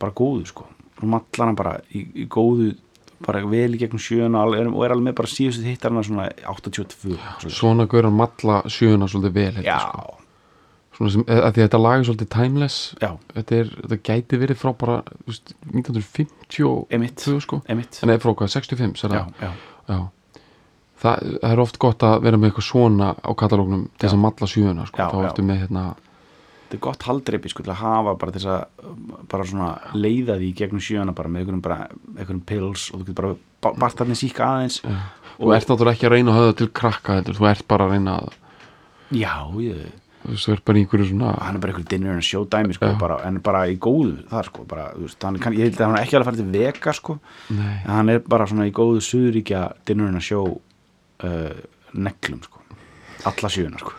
[0.00, 2.72] bara góðu sko og mallar hann bara í, í góðu
[3.24, 7.56] bara vel í gegnum sjöuna og er alveg með bara síðustu hittarna svona 82 svoleiðis.
[7.56, 10.23] svona gaur hann matla sjöuna svolítið vel já, hérna, sko.
[10.98, 14.60] Sem, að því að þetta lag er svolítið timeless já, þetta, er, þetta gæti verið
[14.60, 17.60] frá bara þú veist, 1952 emitt sko.
[17.68, 19.32] emitt, en eða frá hvað, 65 sér já, það?
[19.48, 19.52] já,
[19.84, 19.98] Já.
[21.04, 24.22] Það, það er oft gott að vera með eitthvað svona á katalógnum til þess að
[24.22, 25.08] matla sjöuna sko.
[25.12, 28.86] Þá ertu með hérna þetta er gott haldreipi sko til að hafa bara þess að
[29.34, 33.34] bara svona leiða því gegnum sjöuna bara með einhverjum pills og þú getur bara
[33.66, 34.94] ba- bart þarna síka aðeins já.
[35.36, 37.38] þú ert náttúrulega ekki að reyna að höfða til krakka heldur.
[37.42, 38.32] þú ert bara að reyna að
[39.12, 39.92] já, ég þú
[40.24, 43.18] þú ert bara einhverju svona hann er bara einhver dinner and show dæmi sko, bara,
[43.28, 46.04] en bara í góðu þar sko, bara, veist, hann, kann, ég held að hann er
[46.06, 47.18] ekki alveg að fara til vega sko,
[47.50, 47.74] Nei.
[47.84, 50.46] en hann er bara svona í góðu suðuríkja dinner and show
[51.24, 51.52] uh,
[51.92, 52.62] neglum sko
[53.28, 53.92] alla sjöuna sko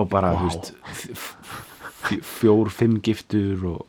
[0.00, 0.40] og bara, Vá.
[0.40, 3.86] þú veist f- f- fjór, fimm giftur og,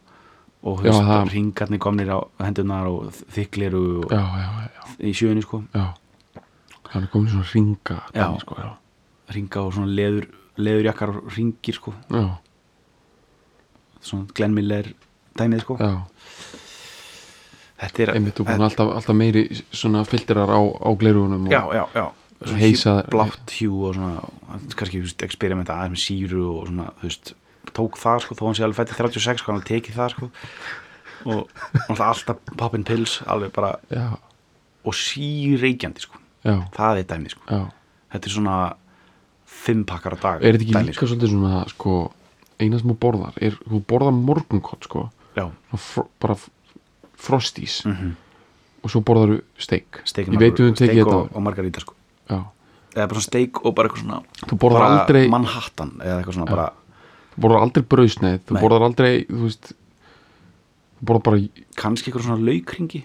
[0.63, 4.83] og þú Já, veist, það- ringarnir komnir á hendunar og þykliru og, já, já, já,
[4.99, 8.27] í sjöunni sko hann er komin svona ringa Já.
[8.27, 8.55] dæmi, sko.
[9.31, 11.93] Ringa og svona leður leðurjakkar og ringir sko.
[12.11, 12.25] Já,
[14.03, 14.91] svona Glenn Miller
[15.39, 15.77] dæmið sko.
[15.79, 15.93] Já,
[17.83, 21.85] þetta er einmitt þú búin alltaf, alltaf meiri svona filterar á, á glerugunum já, já,
[21.95, 22.05] já.
[22.43, 24.23] Svona Heisa- hjú- blátt hjú og svona
[24.75, 27.33] kannski experimenta aðeins með síru og svona, þú veist,
[27.73, 30.29] tók það sko, þó hann sé alveg fættið 36, sko, hann tekið það sko.
[31.23, 31.47] Og
[31.87, 34.09] alltaf alltaf poppin pills, alveg bara já,
[34.83, 37.47] og síreikjandi sko, það er dæmi sko.
[38.13, 38.57] Þetta er svona
[39.63, 40.43] fimm pakkar á dag.
[40.43, 41.93] Er þetta ekki dæmi, líka svolítið svona sko,
[42.59, 45.07] eina sem þú borðar er, þú borðar morgunkott sko,
[45.79, 46.35] fro, bara
[47.15, 48.13] frostís mm
[48.83, 51.93] og svo borðar þú steik ég veit um þú tekið og, þetta og margarita sko.
[52.27, 52.39] Já.
[52.97, 54.17] eða bara steik og bara eitthvað svona
[54.49, 56.65] þú borðar aldrei Manhattan eða eitthvað svona bara
[57.31, 58.59] þú borðar aldrei brauðsneið þú Nei.
[58.65, 61.39] borðar aldrei þú veist þú borðar bara
[61.79, 63.01] kannski eitthvað svona laukringi.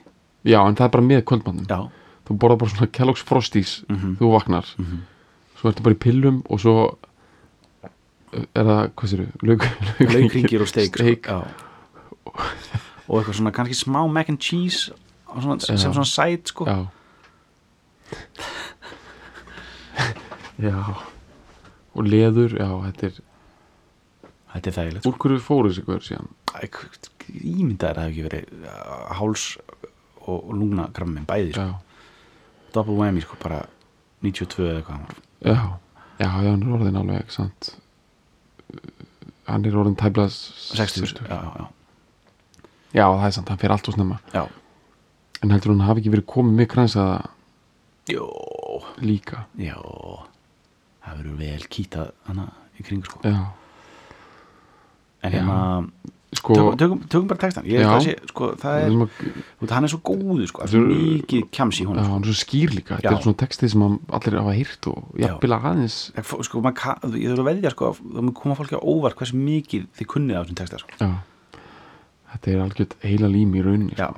[0.51, 1.79] Já en það er bara með kvöldmannum já,
[2.27, 4.17] þú borðar bara svona Kellogg's Frosties Mhm.
[4.19, 4.67] þú vaknar.
[4.83, 4.99] Mhm.
[5.59, 6.77] Svo ertu bara í pillum og svo
[8.33, 9.67] er það, hvað sér lauk,
[10.05, 11.27] laukringir og steik, steik.
[11.27, 11.39] Sko.
[13.09, 14.93] Og eitthvað svona kannski smá mac and cheese
[15.29, 16.79] svona, sem svona sæt sko já
[20.69, 20.79] já
[21.99, 23.15] og leður, já, þetta er
[24.53, 25.11] þetta er þægilegt sko.
[25.11, 26.29] úr hverju fóru þessi hverju síðan
[27.29, 28.69] ímyndaðir að það hef ekki verið uh,
[29.19, 29.45] háls
[30.29, 31.71] og lungna grammin bæði sko.
[32.77, 33.65] double whammy sko bara
[34.25, 35.28] 92 eða var.
[35.45, 35.59] Já,
[36.19, 37.73] já, hann er orðin alveg, sant?
[39.49, 41.67] Hann er orðin tæplega 60, já, já,
[42.93, 43.05] já.
[43.05, 44.19] það er sant, hann fer allt og snemma.
[44.35, 44.45] Já,
[45.43, 47.19] en heldur hann hafi ekki verið komið með kransaða
[48.11, 48.27] jó,
[49.05, 49.47] líka.
[49.61, 49.79] Já.
[51.05, 52.49] Það verður vel kýtað hana
[52.79, 53.21] í kring sko.
[53.25, 55.59] En hérna,
[56.37, 57.99] sko tökum, tökum, tökum bara textan ég Já.
[58.05, 58.97] sé, sko, það er,
[59.65, 62.13] er hann er svo góður sko, mikið kjams í honum sko.
[62.13, 62.99] hann er svo skýr líka.
[63.01, 63.85] Þetta er svona textið sem
[64.19, 65.97] allir hafa hýrt og jafnvel aðeins
[66.45, 70.11] sko, ka- ég þurfa að veðja sko, þá koma fólki á óvart hversu mikið þið
[70.13, 71.09] kunnið á þessum texta sko.
[72.35, 74.13] þetta er algjört heila lím í rauninni sko.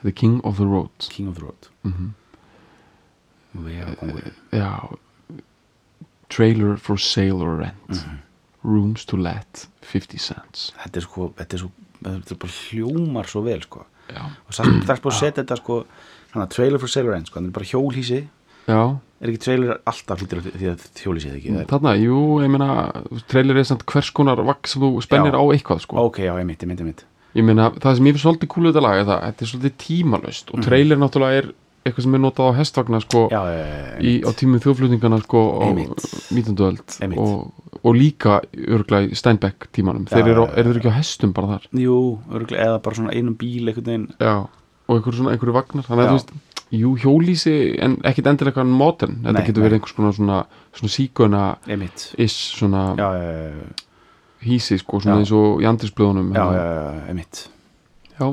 [0.00, 2.14] þetta er King of the Road King of the Road mm
[3.98, 4.96] kongurinn já.
[6.30, 7.88] Trailer for sale or rent.
[7.88, 8.18] Mhm.
[8.66, 10.70] Rooms to let 50 cents.
[10.84, 11.70] Þetta er sko, þetta er svo
[12.00, 13.84] þetta er bara hljómar svo vel sko.
[14.10, 15.78] Já, og það er búið að setja þetta sko
[16.34, 18.20] hana, trailer for sailor end, sko, það er bara hjólhísi
[18.66, 18.82] já.
[19.20, 21.52] Er ekki trailer alltaf hlutir því að hjólhísi er ekki?
[21.52, 22.68] Það er, þarna, jú, ég meina
[23.30, 25.40] trailer er samt hvers konar sem þú spennir Já.
[25.40, 26.04] á eitthvað sko.
[26.08, 27.04] ok, já, ég mitt, ég mitt, ég mitt
[27.36, 29.74] ég meina, það sem ég finnst svolítið kúlu þetta lag er það, þetta er svolítið
[29.84, 33.40] tímalöst og trailer náttúrulega er eitthvað sem er notað á hestvagna sko, já,
[34.04, 36.04] í, á tímum þjóðflutningana sko, á Einmitt.
[36.34, 36.60] 19.
[36.66, 40.04] öld og, og líka örglega í Steinbeck tímanum.
[40.10, 41.66] Já, þeir eru, eru þeir ekki á hestum bara þar?
[41.80, 41.96] Jú,
[42.28, 44.06] örgulega, eða bara svona einum bíl veginn.
[44.20, 45.88] Já, og einhverju svona einhverju vagnar.
[45.88, 46.32] Þannig að þú veist,
[46.80, 49.20] jú, hjólísi en ekkit endilega eitthvað modern.
[49.24, 50.40] Þetta Nei, getur verið einhvers konar svona,
[50.76, 51.44] svona
[51.80, 53.08] mitt, is svona já,
[54.44, 56.64] hísi sko, svona eins og í andrisblöðunum já, já,
[57.16, 57.46] já,
[58.20, 58.28] já,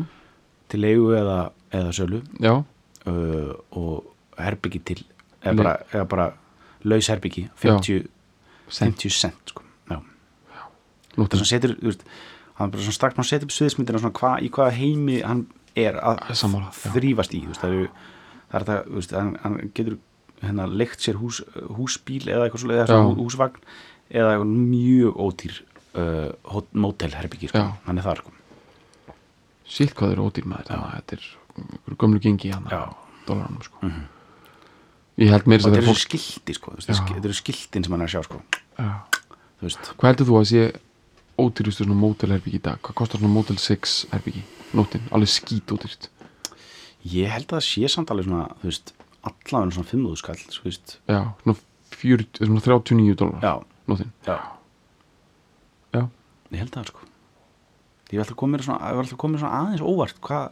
[0.67, 1.37] til leigu eða,
[1.71, 2.21] eða sölu.
[2.43, 2.53] Já,
[3.07, 5.01] uh, og herbyggi til
[5.41, 6.27] eða bara, eða bara
[6.87, 8.07] laus herbyggi 50,
[8.69, 8.97] Cent.
[8.99, 9.63] 50 cent sko.
[11.33, 11.75] sem setur,
[12.59, 15.45] hann bara svona strax maður setur upp sviðismyndina svona hva, í hvaða heimi hann
[15.77, 17.87] er að Sammála, þrýfast í veist, það eru
[18.51, 19.97] það er það, veist, hann, hann getur
[20.43, 21.41] hérna leikt sér hús,
[21.77, 23.61] húsbíl eða eitthvað svona, eða húsvagn
[24.21, 25.57] eða mjög ódýr
[25.97, 28.35] uh, hot- mótelherbyggi, sko, hann er það sko.
[29.67, 31.27] sítt hvað eru ódýr maður þannig að þetta er
[31.97, 32.93] gömlu gengi hann á
[33.27, 33.77] dólaranum sko.
[33.81, 34.03] Mhm.
[35.17, 38.07] ég held meira og þetta eru fólk skilti sko, þetta eru skiltin sem hann er
[38.07, 38.41] að sjá sko.
[39.97, 40.61] Hvað heldur þú að sé
[41.37, 42.77] ódýrustu svona mótelherbyggi í dag?
[42.81, 44.43] Hvað kostar svona mótel 6 herbyggi
[44.77, 46.09] nóttin, alveg skít ódýrt
[47.07, 48.47] ég held að það sé samt alveg svona,
[49.23, 50.97] allavega svona 5.000 skall, veist.
[51.07, 51.57] Já, svona,
[51.97, 53.53] 40, svona 39 dólar já,
[53.87, 54.11] nóttin.
[54.27, 54.37] Já,
[55.95, 56.01] já,
[56.51, 57.06] ég held það sko
[58.11, 59.05] ég var alltaf komið svona,
[59.41, 60.49] svona aðeins óvart hvað,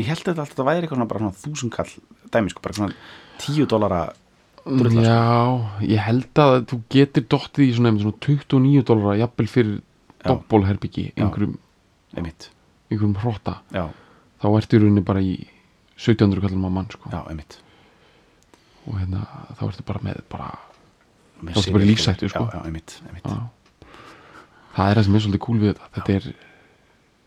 [0.00, 1.94] ég held þetta alltaf að væri eitthvað svona bara svona þúsund kall
[2.32, 2.94] dæmi sko, bara svona
[3.42, 4.02] tíu dólara
[4.64, 5.04] drulla sko.
[5.04, 9.74] já, ég held að þú getur dottið í svona, einmitt svona 29 dólar jafnvel fyrir
[10.24, 10.30] Já.
[10.30, 11.58] doppolherbyggi einhverjum,
[12.16, 13.82] einhverjum hrotta já,
[14.40, 15.34] þá ertu í rauninni bara í
[16.00, 17.10] 1700 kallum á mann sko.
[17.12, 17.58] já, einmitt
[18.88, 19.26] og hérna
[19.58, 20.48] þá ertu bara með bara
[21.44, 22.46] Þá ertu bara í lífshættu, sko.
[22.48, 23.28] já, já, einmitt, einmitt.
[23.28, 23.90] Já.
[24.78, 26.28] það er það sem er svolítið cool við þetta þetta er,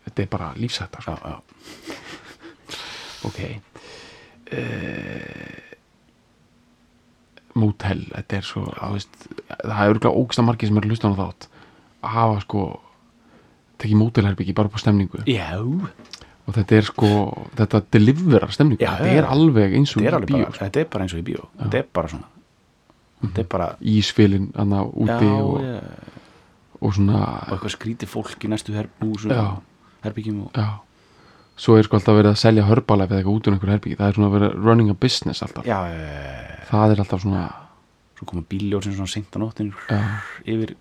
[0.08, 1.30] þetta er bara lífsætta Já, sko.
[3.28, 3.40] ok.
[4.48, 5.68] Uh,
[7.58, 9.16] mótel þetta er svo veist,
[9.50, 11.48] það er örgulega ógsta margir sem eru að hlusta á þátt
[11.98, 12.62] að hafa sko
[13.78, 15.22] tekið mótelherbyggi bara på stemningu.
[15.28, 15.58] Já.
[15.58, 17.10] Og þetta er sko
[17.58, 18.82] þetta deliverar stemningu.
[18.82, 20.64] Já, þetta er alveg eins og í bíó sko.
[20.64, 21.46] þetta er bara eins og í bíó.
[21.60, 22.30] Þetta er bara svona.
[23.18, 25.64] Þetta er bara, ísfilin hana úti já, og,
[26.78, 29.58] og svona og eitthvað skrítið fólk í næstu herbús Já.
[30.04, 30.68] Herbyggjum og já.
[31.58, 34.08] Svo er sko alltaf verið að selja hörbalæf eða eitthvað út úr einhver herbyggi það
[34.12, 35.64] er svona verið running a business alltaf.
[35.66, 37.46] Já, já, já, það er alltaf svona
[38.18, 39.72] svo koma bíljóð sem svona seint á nóttin
[40.46, 40.76] yfir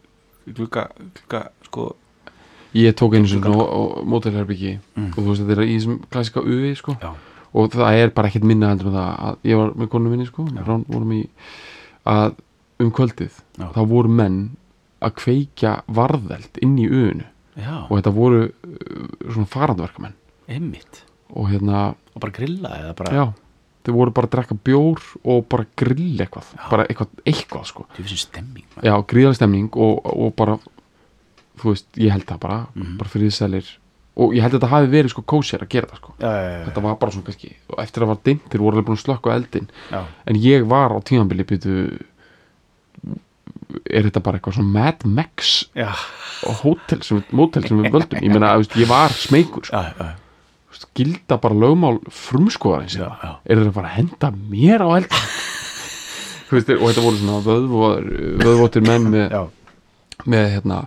[0.54, 0.84] glugga,
[1.18, 1.88] glugga sko,
[2.78, 3.52] ég tók einu svona
[4.06, 5.10] mótelherbyggi Mm.
[5.14, 6.96] og þú veist þetta er í þessum klassika uvi sko.
[7.02, 7.12] Já,
[7.54, 10.26] og það er bara ekkert minna heldur en það að ég var með konu minni
[10.30, 10.46] sko.
[10.66, 11.24] Rán, vorum í
[12.06, 12.36] að
[12.80, 13.68] um kvöldið Já.
[13.74, 14.40] þá voru menn
[15.02, 17.26] að kveikja varðeld inn í uðinu
[17.58, 20.14] já, og þetta voru uh, svona farandverkamenn.
[20.48, 21.04] Einmitt.
[21.36, 23.26] Og hérna, og bara grilla eða bara, já.
[23.88, 26.48] Þeir voru bara að drekka bjór og bara grill eitthvað.
[26.72, 27.86] Bara eitthvað, eitthvað sko.
[27.96, 28.88] Þú finnst stemming maður.
[28.90, 30.58] já, gríðaleg stemning og, og bara
[31.58, 32.98] þú veist, ég held það bara Mhm.
[33.00, 33.70] bara fyrir því selir
[34.18, 36.14] og ég held að þetta hafi verið sko kósér að gera það sko.
[36.20, 38.62] Já, já, já, þetta var bara svona kannski og eftir að það var dimmt þeir
[38.66, 41.74] voru alveg búin að slökka á eldin já, en ég var á tímanbili býtu
[43.88, 45.90] er þetta bara eitthvað svona Mad Max já,
[46.62, 48.24] hótel sem, mótel sem við völdum.
[48.24, 50.16] Ég meina, veist, ég var smeykur já, já,
[50.68, 53.32] Þú veist, gilda bara lögmál frumskoðarins já, já.
[53.44, 55.14] er þetta bara að henda mér á eld
[56.48, 59.42] og þetta voru svona vöðvotir, menn með, já,
[60.28, 60.82] með hérna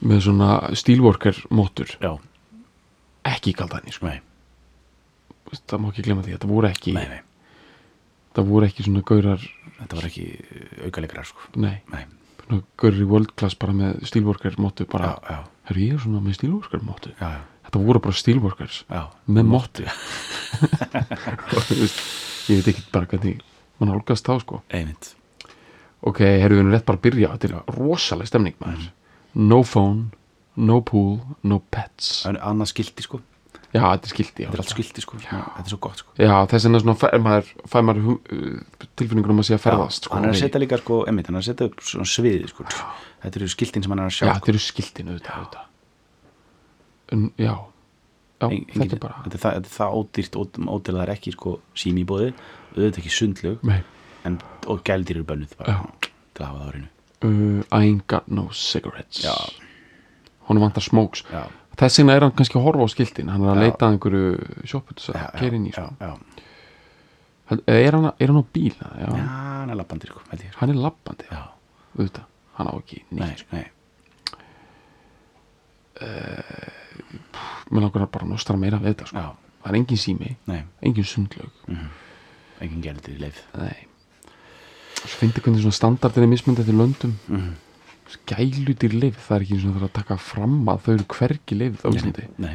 [0.00, 2.12] með svona steelworker mótur já,
[3.28, 4.06] ekki sko.
[4.06, 4.20] nei,
[5.44, 7.22] Þú veist, það má ekki glemma því, þetta voru ekki nei, nei.
[8.36, 9.46] það voru ekki svona gaurar
[9.80, 10.26] þetta var ekki
[10.86, 12.04] aukalegrar sko, nei, nei,
[12.80, 15.14] görri world class bara með steelworker mótu bara,
[15.68, 19.02] herru ég er svona með já, já, þetta voru bara steelworkers já.
[19.26, 19.54] með
[21.70, 22.02] veist,
[22.50, 23.40] ég veit ekki bara hvernig
[23.80, 24.60] mann álgast þá sko.
[24.68, 25.14] Einmitt.
[26.04, 28.88] Ok, herru við erum rétt bara að byrja þetta er rosaleg stemning maður.
[29.40, 30.10] No phone,
[30.56, 32.22] no pool, no pets.
[32.24, 33.20] Það annað skilti sko
[33.72, 35.18] já, þetta er skildi já, Þetta er allt skilti sko.
[35.22, 36.14] Þetta er svo gott sko.
[36.18, 40.08] Já þess vegna svona fær maður, fær maður uh, tilfinningur um að sé að ferðast
[40.08, 42.50] sko, Hann er að setja líka sko Einmitt, hann er að setja upp svona sviði
[42.50, 42.66] sko.
[43.22, 44.38] Þetta eru skiltin sem hann er að sjá já, sko.
[44.40, 45.66] þetta eru skiltin auðvitað, auðvitað.
[47.10, 47.54] En, já,
[48.40, 51.02] já Engin- þetta er bara Þetta er það, þetta er það ódýrt ódýrt að það
[51.06, 52.30] er ekki sko sími í bóði
[52.76, 53.80] auðvitað ekki sundlög Nei.
[54.28, 54.38] en,
[54.70, 56.10] og gældir eru bönnuð bara, Já.
[56.34, 56.88] til að hafa það á reynu
[57.20, 59.24] uh, I ain't got no cigarettes.
[59.26, 59.34] Já.
[60.48, 61.24] honum vantar smokes.
[61.30, 61.44] Já,
[61.80, 63.64] þess vegna er hann kannski að horfa á skiltin hann er að Já.
[63.64, 64.30] leita að einhverju
[64.68, 65.88] já, að keira inn í sko.
[67.50, 68.74] Eða er, hann, er hann á bíl?
[68.76, 68.90] Já.
[69.00, 70.22] já, hann er lappandi sko,
[70.60, 71.42] hann er labbandi Já,
[71.96, 72.26] auðvitað,
[72.58, 73.64] hann á ekki nei, neitt nei,
[77.70, 79.24] mér langar bara að nostra meira við þetta sko.
[79.62, 80.60] það er engin sími, nei.
[80.86, 81.66] engin sundlaug.
[82.60, 83.40] Engin gældir í leið.
[83.56, 83.86] Nei.
[85.00, 87.14] Svo finnst hvernig svona standardin er mismöndið til löndum.
[87.28, 87.52] Mm.
[88.30, 91.84] Gæludýr lif, það er ekki svona það að taka fram að þau eru hvergi lif
[91.84, 92.24] á Íslandi.
[92.42, 92.54] Nei,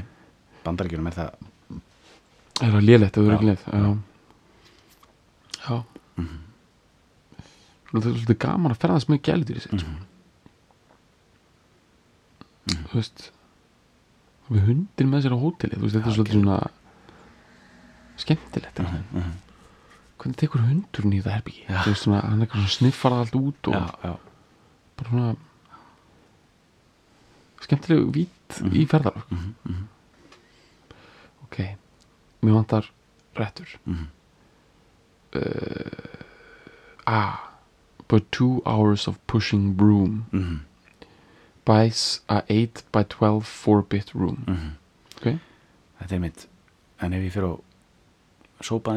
[0.65, 1.29] bandaríkjunum er það
[2.55, 3.69] Það er að lélegt, það er Já, ekki leið Já,
[5.65, 5.77] já.
[7.85, 9.95] Svona Það er svolítið gaman að ferðast með gæludýri sitt sko.
[12.75, 13.25] Þú veist
[14.49, 16.59] Við hundin með sér á hóteli Þú veist, þetta er svolítið svona
[18.21, 19.33] skemmtilegt mm Mhm.
[20.15, 21.63] Hvernig tekur hundurinn í það herbyggi?
[21.67, 24.13] Þú veist svona, hann er svona sniffar það allt út og Já, já,
[24.97, 25.35] bara svona
[27.65, 29.87] skemmtileg vít í ferðar Mhm,
[31.43, 31.57] ok
[32.41, 32.89] mér vantar
[33.35, 34.07] réttur Mhm.
[35.35, 35.41] uh,
[37.07, 37.51] ah
[38.07, 40.25] but two hours of pushing broom.
[40.31, 40.59] Mhm,
[41.65, 44.43] buys a 8 by 12 4-bit room.
[44.47, 44.71] Mhm.
[45.17, 45.39] ok,
[45.99, 46.47] Þetta er mitt.
[47.01, 47.43] En ef ég fyrir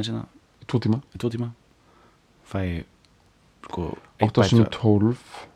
[0.05, 0.27] sinna
[0.63, 1.01] í tvo tíma.
[1.15, 1.51] Í tvo tíma.
[2.45, 2.85] Fæ ég
[3.65, 5.48] sko 8 sinni 12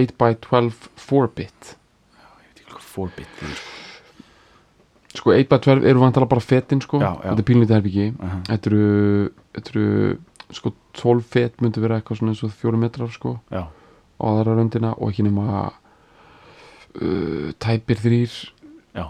[0.00, 3.74] 8 by 12 4-bit ég veit ekki hvað 4-bit þýðir, sko.
[5.20, 7.30] sko 8 by 12 eru vantalega bara fetin sko Já, já.
[7.30, 8.38] þetta er pínlítið herbyggi Aha.
[8.50, 8.86] þetta eru,
[9.56, 9.86] þetta eru
[10.60, 14.54] sko 12 fet myndi vera eitthvað svona eins og 4 metrar sko Já, á aðra
[14.60, 15.46] röndina og ekki nema
[17.00, 18.36] uh, tæpir þrýr
[18.96, 19.06] já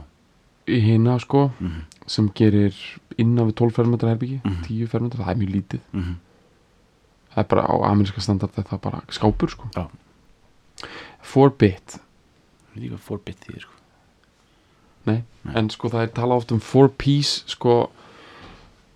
[0.67, 2.75] í hina sko mhm, sem gerir
[3.19, 4.63] innan við 12 fermetra herbyggi Mhm.
[4.67, 6.17] 10 fermetra, það er mjög lítið mhm,
[7.35, 9.87] það er bara á ameríska standard það er bara skápur sko Já.
[11.35, 11.97] 4 bit,
[12.77, 13.73] Ég veit ekki hvað 4-bit þýðir sko.
[15.07, 15.55] nei, Nei.
[15.61, 17.77] en sko það er talað oft um 4 piece sko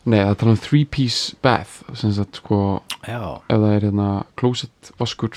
[0.04, 2.58] nei, það talað um 3 piece bath sem sagt sko,
[3.06, 5.32] Já, ef það er hérna closet, vaskur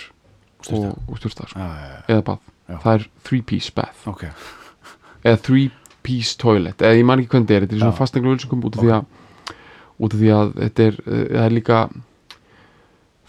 [0.63, 0.89] Sturta.
[0.93, 1.69] og, og styrta sko,
[2.07, 2.77] eða bað Já.
[2.83, 4.25] það er 3 piece bath ok
[5.23, 5.69] eða 3
[6.03, 7.99] piece toilet eða ég man ekki hvernig þetta er, þetta er svona Já.
[8.01, 9.05] fastneglu ölsingum út af því að
[10.03, 11.77] út af því að þetta er, uh, það er líka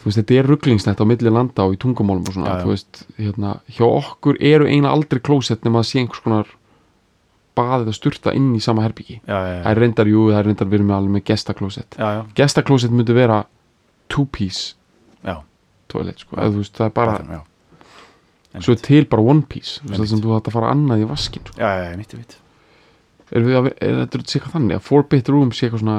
[0.05, 2.65] þú veist, þetta er rugglingsnett á milli landa og í tungumálum og svona, Já, já.
[2.67, 6.51] þú veist, hérna hjá okkur eru eina aldrei klósett nema að sé einhvers konar
[7.57, 10.79] baðið að sturta inn í sama herbyggi það er reyndar, jú, það er reyndar við
[10.81, 11.99] erum með alveg með gestaklósett.
[12.37, 13.41] Gestaklósett myndi vera
[14.13, 14.75] 2 piece
[15.95, 17.41] toilet, sko, eða þú veist, það er bara já.
[18.65, 21.45] svo er til bara one piece, það sem þú hægt að fara annað í vaskin,
[21.47, 21.61] sko.
[21.61, 22.37] Já, já, já, mitt, mitt
[23.31, 23.47] er,
[24.05, 25.99] þetta sé eitthvað þannig að 4 bit room sé eitthvað svona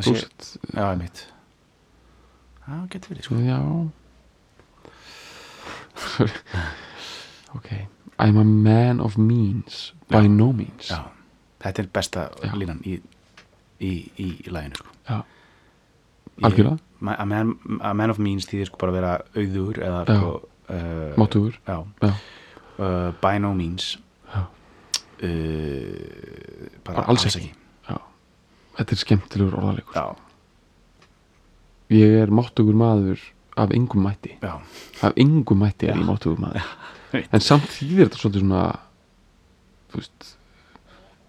[0.00, 0.48] klósett?
[0.72, 1.26] Já, mitt
[2.70, 3.34] Já, getur verið, sko.
[3.42, 3.58] Já.
[7.58, 7.66] Ok.
[8.20, 10.30] I'm a man of means By Já.
[10.30, 10.90] no means.
[10.90, 11.02] Já,
[11.64, 12.52] þetta er besta Já.
[12.54, 13.00] línan í,
[13.82, 15.18] í, í, í læginu, sko
[16.40, 16.78] Algjörlega.
[17.18, 17.50] A man,
[17.82, 20.30] a man of means þýðir sko bara vera auður eða sko
[20.70, 21.16] uh,
[21.66, 22.12] Já, Já.
[22.78, 23.96] Uh, by no means.
[24.30, 24.46] Já.
[24.46, 24.46] uh,
[26.86, 27.50] bara, Bara alls ekki.
[28.78, 29.92] Þetta er skemmtilegur orðalegur.
[29.92, 30.29] Já,
[31.90, 33.18] Ég er máttugur maður
[33.58, 34.52] af engum mætti já,
[35.02, 36.00] Af engum mætti er Já.
[36.00, 36.62] ég máttugur maður
[37.10, 37.26] Veit.
[37.34, 38.62] En samt þýðir þetta svolítið svona
[39.90, 40.28] Þú veist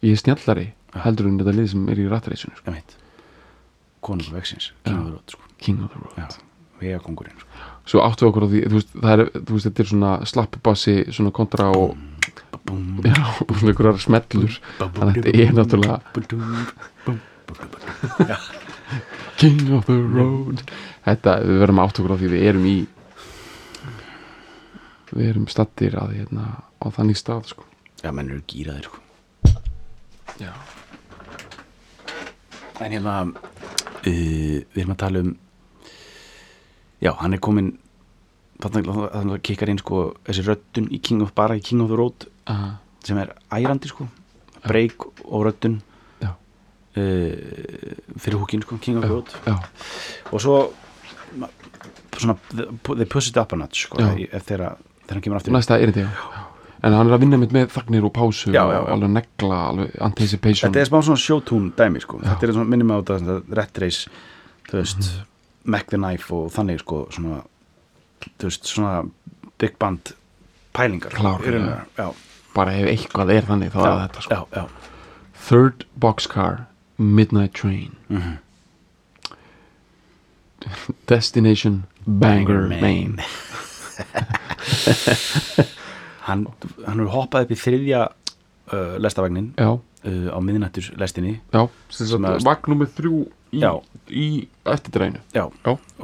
[0.06, 1.00] Ég er snjallari Já.
[1.08, 2.76] heldur en þetta lið sem er í rattareysinu sko.
[4.35, 4.92] veksins, Já.
[4.92, 5.42] King sko.
[5.62, 6.27] King of the road Já,
[6.81, 7.50] vega kongurinn sko.
[7.90, 11.98] Svo áttu okkur á því veist, er, veist, þetta er svona slappibassi Svona kontra og
[13.02, 13.15] Já,
[13.58, 15.98] svona einhverjar smellur Þannig að þetta er náttúrulega
[19.42, 20.63] King of the road.
[21.06, 22.75] Þetta, við verðum átt okkur á því við erum í
[25.12, 26.46] Við erum stattir að hérna
[26.79, 27.65] á þannig stað sko.
[28.00, 29.02] Já, menn eru gýraðir sko.
[30.39, 30.54] Já.
[32.81, 35.33] En hérna uh, Við erum að tala um
[37.02, 37.73] Já, hann er komin
[38.62, 41.89] þannig að það kikkar inn sko þessi röddun í King of, bara í King of
[41.89, 42.75] the Road Aha.
[43.04, 44.06] sem er ærandi sko.
[44.62, 45.79] Break og uh,
[46.96, 49.29] fyrir húkin sko King of the Road
[50.31, 50.56] og svo
[52.17, 53.98] svona, the- they push it up a notch sko,
[54.31, 54.75] ef þegar
[55.10, 55.52] hann kemur aftur.
[55.56, 56.10] Næsta er þetta
[56.83, 58.92] en hann er að vinna mitt með þagnir og pásu Já, og já, já.
[58.94, 60.71] alveg negla, alveg anticipation.
[60.71, 62.19] Þetta er smá svona showtune dæmi sko.
[62.19, 64.08] Þetta er svona minnum á þetta red race
[64.69, 65.25] þú veist, Mhm.
[65.65, 67.44] Mac the Knife og þannig sko svona
[68.39, 69.10] þú veist, svona
[69.60, 70.13] big band
[70.73, 71.81] pælingar rauninni.
[71.98, 72.13] já,
[72.56, 74.69] bara ef eitthvað er þannig þá er þetta sko.
[75.48, 76.65] Third Boxcar
[77.02, 77.95] Midnight Train.
[78.10, 78.37] Mhm.
[81.10, 83.17] Destination Bangor, Bangor, Maine.
[86.21, 86.45] Hann,
[86.85, 89.79] hann er hoppað upp í þriðja uh, lestavagnin uh,
[90.29, 93.23] á miðnættus lestinni já, sem Sem sagt að- vagn nummer þrjú
[93.58, 93.63] í,
[94.13, 94.27] í
[95.33, 95.47] Já.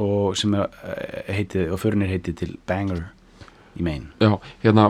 [0.01, 3.03] og sem er uh, heitið, og förinir heitið til Bangor
[3.77, 4.09] í Maine.
[4.19, 4.33] Já,
[4.65, 4.87] hérna,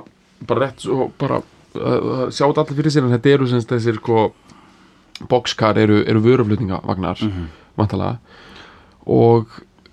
[0.47, 1.41] bara rétt svo bara,
[1.75, 4.29] uh, sjá þetta allir fyrir sér en þetta eru sem sagt þessir sko
[5.29, 7.47] boxcar eru, eru vöruflutningavagnar mm Mhm.
[7.77, 8.17] vantalega
[9.07, 9.47] og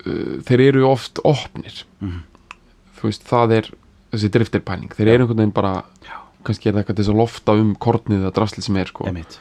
[0.07, 2.21] uh, þeir eru oft opnir Mhm.
[2.99, 3.71] þú veist, það er
[4.13, 6.17] þessi driftirpæling, þeir eru einhvern veginn bara Já.
[6.45, 9.39] kannski er það eitthvað til að lofta um kornið eða drasli sem er sko emitt,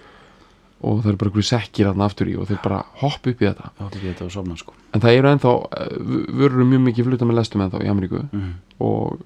[0.83, 3.45] og það eru bara einhverju sekkir þarna aftur í og þeir bara hoppa upp í
[3.47, 7.25] þetta þá ekki þetta sofna sko en það eru ennþá, uh, vörur mjög mikið fluta
[7.25, 8.53] með lestum ennþá í Ameríku mm.
[8.81, 9.21] og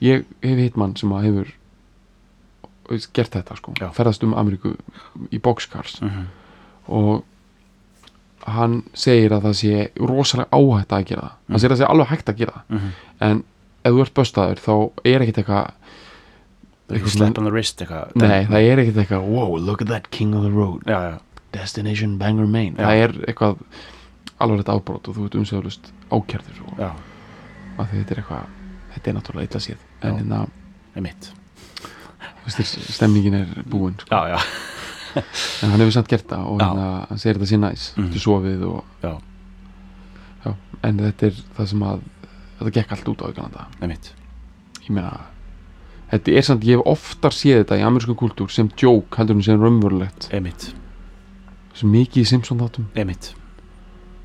[0.00, 1.52] ég hef hitt mann sem að hefur
[3.12, 3.88] gert þetta sko, Já.
[3.92, 4.76] ferðast um Ameríku
[5.32, 6.26] í boxcars Mm -hmm.
[6.88, 7.24] og
[8.46, 11.52] hann segir að það sé rosalega áhætt að gera það Mm.
[11.52, 12.92] hann segir að það sé alveg hægt að gera það Mm -hmm.
[13.20, 13.44] en
[13.84, 15.70] ef þú ert böstaður þá er ekkit eitthvað
[16.90, 20.10] eitthvað slap on the wrist eitthvað nei, það er ekkit eitthvað wow, look at that
[20.10, 21.18] king of the road já, já,
[21.52, 22.84] destination Bangor Maine Já.
[22.86, 23.56] það er eitthvað
[24.40, 26.78] alveg þetta afbrót og þú ert umsöðlust ákjærður og
[27.78, 28.44] að þetta er eitthvað
[28.94, 30.18] þetta er náttúrulega illa séð en Já.
[30.18, 30.46] hérna,
[30.94, 31.34] veist, þér,
[32.48, 34.10] stemningin er búin sko.
[34.10, 34.38] já, já,
[35.62, 36.66] en hann hefur samt gert það og Já.
[36.66, 38.10] hérna, hann segir þetta sé næs mm.
[38.12, 39.12] þú sofið og já,
[40.44, 40.52] já,
[40.88, 42.06] en þetta er það sem að
[42.58, 43.26] þetta gekk allt út á
[43.86, 44.12] emitt
[44.84, 45.12] ég meina
[46.12, 49.44] þetta er samt, ég hef oftar séð þetta í amerísku kultúr sem joke heldur en
[49.44, 50.30] sem raunverulegt.
[51.78, 53.34] Sem mikið í Simpson þáttum emitt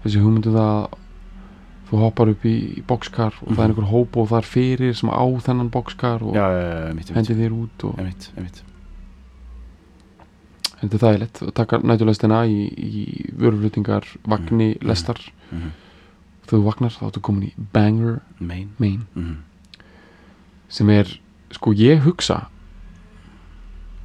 [0.03, 0.99] þessi hugmyndu það að
[1.93, 4.95] þú hoppar upp í, í boxcar og það er einhver hóp og það er fyrir
[4.97, 7.99] sem á þennan boxcar og já, já, já, emitt, emitt hendi þér út og
[10.83, 13.03] þetta er þægilegt að taka nætulestina í, í
[13.39, 14.87] vöruflutingar vagni Mhm.
[14.89, 15.19] lestar
[15.51, 15.69] Mhm.
[16.47, 19.37] þegar þú vagnar þá ertu komin í Bangor Maine Maine mm.
[20.69, 21.07] sem er,
[21.51, 22.47] sko ég hugsa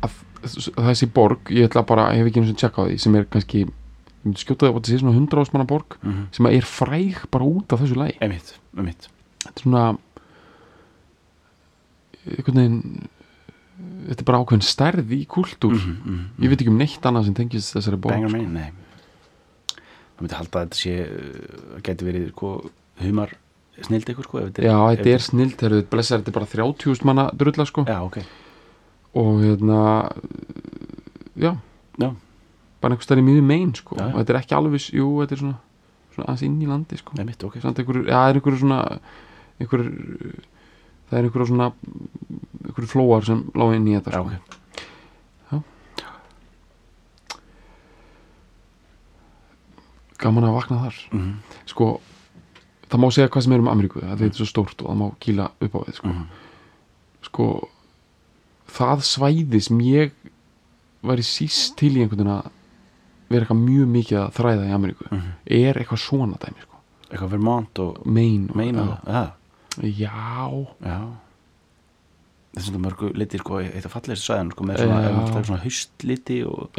[0.02, 0.12] að
[0.76, 3.24] þessi borg, ég ætla bara, ég hef ekki eins og tjekka á því, sem er
[3.24, 3.64] kannski
[4.28, 7.22] ég myndi skjóta það að þetta sé svona 100 ásmanna borg Mm sem er fræg
[7.32, 8.18] bara út af þessu lagi.
[8.24, 9.08] Emitt, emitt
[9.44, 9.84] þetta er svona
[12.28, 13.08] einhvern veginn
[14.08, 15.76] þetta er bara ákveðin stærð í kultúr.
[15.76, 16.44] Mm -hmm.
[16.44, 18.38] ég veit ekki um neitt annað sem tengist þessari borg Bangor sko.
[18.38, 18.70] Maine, nei.
[20.18, 22.48] Það myndi halda að þetta sé uh, geti verið sko,
[22.98, 23.34] humar
[23.86, 27.06] snild eitthvað sko ef já, ef þetta er snilt, þetta blessar þetta er bara 30.000
[27.06, 27.84] manna drulla sko.
[27.86, 28.18] Já, ok,
[29.14, 29.82] og hérna
[31.38, 31.52] já,
[32.02, 32.10] já,
[32.82, 33.96] bara einhver stærri miður megin sko.
[33.98, 34.06] Já.
[34.12, 35.58] og þetta er ekki alveg, jú, þetta er svona
[36.14, 37.16] svona aðeins inn í landi sko.
[37.22, 37.58] Emitt, ok.
[37.62, 38.78] Samt einhver, já, það er einhver svona
[39.58, 39.82] einhver
[41.08, 41.72] það er einhver svona
[42.66, 44.24] einhver flóar sem lág inn í þetta sko.
[44.28, 44.56] ok,
[50.18, 50.96] gaman að vakna þar.
[51.14, 51.34] Mm
[51.68, 51.88] sko,
[52.88, 55.08] það má segja hvað sem er um Ameríku það er svo stórt og það má
[55.22, 56.26] kýla upp á við sko, -hmm.
[57.28, 57.46] sko
[58.78, 60.12] það svæði sem ég
[61.02, 62.50] væri síst til í einhvern veginn að
[63.28, 65.30] vera eitthvað mjög mikið að þræða í Ameríku Mhm.
[65.46, 66.76] er eitthvað svona dæmi sko.
[67.10, 69.30] eitthvað Vermont og Maine og- Maine og það
[69.82, 71.00] já, Já
[72.48, 75.42] Það er svona mörgu liti sko, eitt af fallegist svæðan sko, með svona, ja.
[75.44, 76.70] svona haustliti og,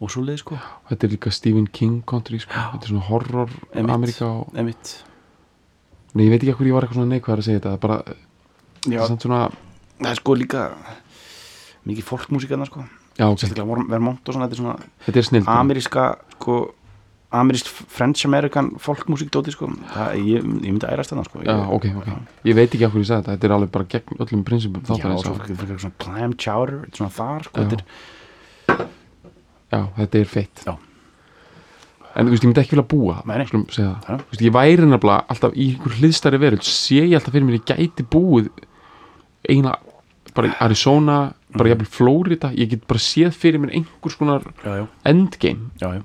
[0.00, 0.58] og svo leið sko
[0.90, 2.52] þetta er líka Stephen King country sko.
[2.52, 3.94] Þetta er svona horror Einmitt.
[3.94, 4.52] Ameríka og...
[4.54, 4.92] Emitt
[6.14, 7.96] Nei, ég veit ekki hvað ég var eitthvað svona neikvæður að segja þetta það bara,
[8.84, 9.40] Já, það er svona
[9.98, 10.62] það er sko líka
[11.88, 12.84] mikið fólkmúsikarna sko
[13.18, 16.06] já, ok, sérstaklega Ver- Vermont og svona, þetta er svona þetta er snill ameríska
[16.38, 16.56] sko
[17.34, 19.68] amerísk French American folkmusik dóti sko
[20.14, 21.42] ég, ég myndi ærast þarna sko.
[21.42, 22.08] Já, ok, ok,
[22.46, 23.34] ég veit ekki hvað ég sagði þetta.
[23.34, 26.34] Þetta er alveg bara gegn öllum prinsipum Já, og eins svo fyrir fyrir svona clam
[26.38, 28.84] chowder þetta er svona þar sko þetta er,
[29.74, 30.66] já, þetta er feitt.
[30.68, 30.74] Já.
[32.14, 33.46] en þú veist, ég myndi ekki vilja búa nei.
[33.48, 34.20] skulum segja það.
[34.30, 36.68] Veist, ég væri nefnilega alltaf í einhver hliðstæri veröld.
[36.68, 38.52] Sé ég alltaf fyrir mér ég gæti búið
[39.48, 39.80] eiginlega
[40.34, 41.18] bara Arizona,
[41.54, 41.72] bara Mhm.
[41.72, 46.02] jafnvel Florida ég get bara séð fyrir mér einhvers konar já, já, endgame já,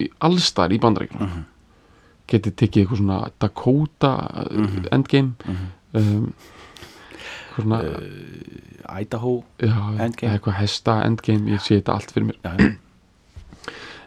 [0.00, 1.44] í allstar í bandaríkjum Mhm.
[2.28, 4.12] geti tekið eitthvað svona Dakota
[4.50, 4.86] Mhm.
[4.92, 5.66] endgame Mhm.
[5.94, 6.32] um,
[7.56, 10.32] svona uh, Idaho Endgame.
[10.38, 12.38] eitthvað hesta endgame, ég sé þetta allt fyrir mér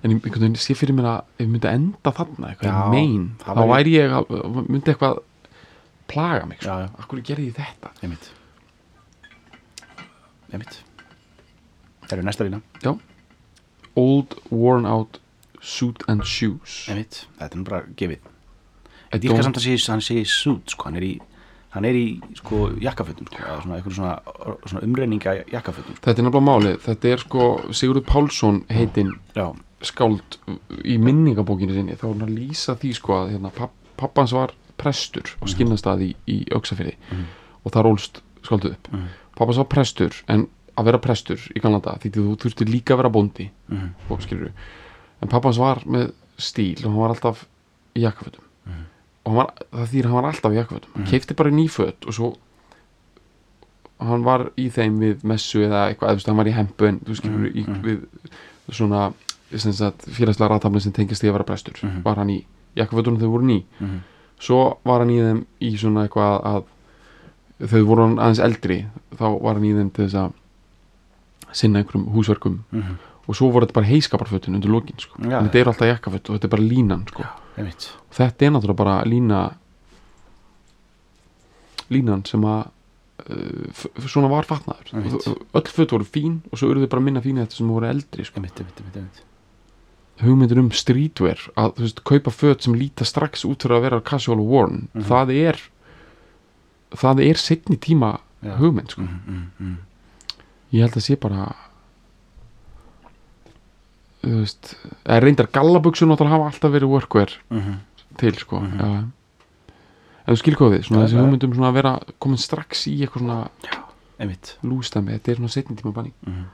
[0.03, 2.91] en ég einhvern veginn sé fyrir mér að ef ég myndi enda þarna eitthvað
[3.39, 5.19] það þá væri- ég að, myndi eitthvað
[6.07, 6.89] plaga mig, sko.
[6.99, 8.30] Akkur gerði ég þetta einmitt
[10.58, 10.80] einmitt.
[12.06, 12.95] Það eru næsta lína já.
[13.95, 15.20] Old worn out
[15.62, 16.86] suit and shoes.
[16.91, 18.20] Einmitt, þetta er nú bara gefið.
[19.16, 21.14] Ég dýrka samt að segja, hann segir suit sko, hann er í
[21.76, 22.06] hann er í
[22.39, 26.03] sko jakkafötum sko, eða svona, einhverjum svona, svona umreininga jakkafötum sko.
[26.06, 29.47] þetta er nefnilega málið, þetta er sko Sigurður Pálsson heitinn Já,
[29.84, 30.38] skáld
[30.88, 31.97] í minningabókinu sinni.
[31.99, 36.14] Þá er hann að lýsa því sko að hérna, papp, pappans var prestur á skinnastadi
[36.14, 37.26] í, í Öksafirði Mhm.
[37.66, 38.91] og það rólst skálduð upp.
[38.91, 39.08] Mhm.
[39.36, 43.10] Pappans var prestur en að vera prestur í Galanda því þú þurfti líka að vera
[43.70, 43.90] Mhm.
[44.10, 44.52] og skilur
[45.22, 47.46] en pappans var með stíl og hann var alltaf
[47.96, 48.44] í jakkafötum.
[48.66, 48.84] Mhm.
[49.26, 50.92] og hann var, það þýr hann var alltaf í jakkafötum.
[50.96, 51.12] Hann Mhm.
[51.12, 52.36] keipti bara ný föt og svo
[54.00, 57.16] hann var í þeim við messu eða eitthvað, eða hann var í hempu en þú
[57.16, 58.06] skilur Mhm, í, við
[58.72, 59.14] svona
[59.52, 62.44] félagslega ratafni sem tengist því að vera prestur var hann í
[62.76, 63.64] jakkafötunum þau voru ný.
[64.40, 66.64] Svo var hann í þeim í svona eitthvað að
[67.60, 68.86] þau voru hann aðeins eldri
[69.16, 70.34] þá var hann í þeim til þess að
[71.56, 72.97] sinna einhverjum húsverkum Mhm.
[73.28, 75.18] og svo voru þetta bara heiskaparfötun undir lokin sko.
[75.24, 77.24] Já, en þetta eru alltaf jakkaföt og þetta er bara línan sko.
[77.58, 79.53] einmitt þetta er náttúrulega bara lína
[81.93, 82.66] línan sem að
[83.30, 84.91] uh, svona var fatnaður.
[84.97, 87.88] Og öll föt voru fín og svo eru þau bara minna fín eftir sem voru
[87.89, 88.39] eldri sko.
[88.41, 89.22] einmitt, einmitt, einmitt, einmitt.
[90.24, 94.01] hugmyndir um streetwear að þú veist, kaupa föt sem líta strax út fyrir að vera
[94.01, 95.03] casual og worn Mhm.
[95.10, 95.62] það er
[96.96, 98.56] það er setni tíma Já.
[98.60, 99.02] hugmynd sko.
[99.02, 99.78] Mhm, mhm, mhm.
[100.74, 101.56] ég held að sé bara
[104.26, 104.72] þú veist
[105.06, 107.76] eða reyndar gallabuksun náttúrulega hafa alltaf verið workwear Mhm.
[108.18, 109.04] til sko já.
[110.28, 112.98] en þú skil hvað við, svona Já, þessi hugmyndum svona að vera komin strax í
[113.06, 113.50] eitthvað svona
[114.20, 116.46] einmitt lústæmi, þetta er svona setni tíma banning Mhm.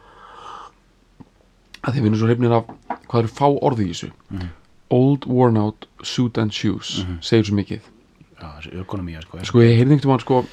[1.84, 2.66] að þið finnum svo hrifnir af
[3.08, 4.50] hvað eru fá orði í þessu Mhm.
[4.90, 7.20] old worn out suit and shoes Mhm.
[7.22, 7.80] segir svo mikið
[8.58, 10.46] þessi ökonomía sko, sko ég heyrði einhvern veginn sko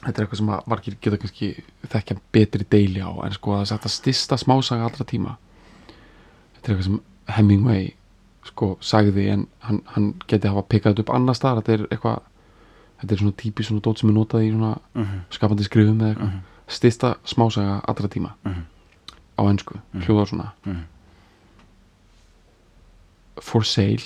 [0.00, 1.48] þetta er eitthvað sem að margir geta kannski
[1.92, 5.36] þekkja betri deili á en sko að stista smásaga allra tíma.
[6.54, 7.00] Þetta er eitthvað sem
[7.36, 7.90] Hemingway
[8.48, 11.60] sko sagði en hann, hann geti hafa pikkað þetta upp annars staðar.
[11.62, 12.20] Þetta er eitthvað
[13.00, 16.08] þetta er svona típi svona dót sem er notað í svona Mhm, skapandi skrifum eða
[16.14, 16.30] eitthvað.
[16.32, 18.32] Mhm, stista smásaga allra tíma.
[18.44, 18.64] Mhm,
[19.36, 20.52] á ennsku, hljóðar svona.
[23.40, 24.02] For sale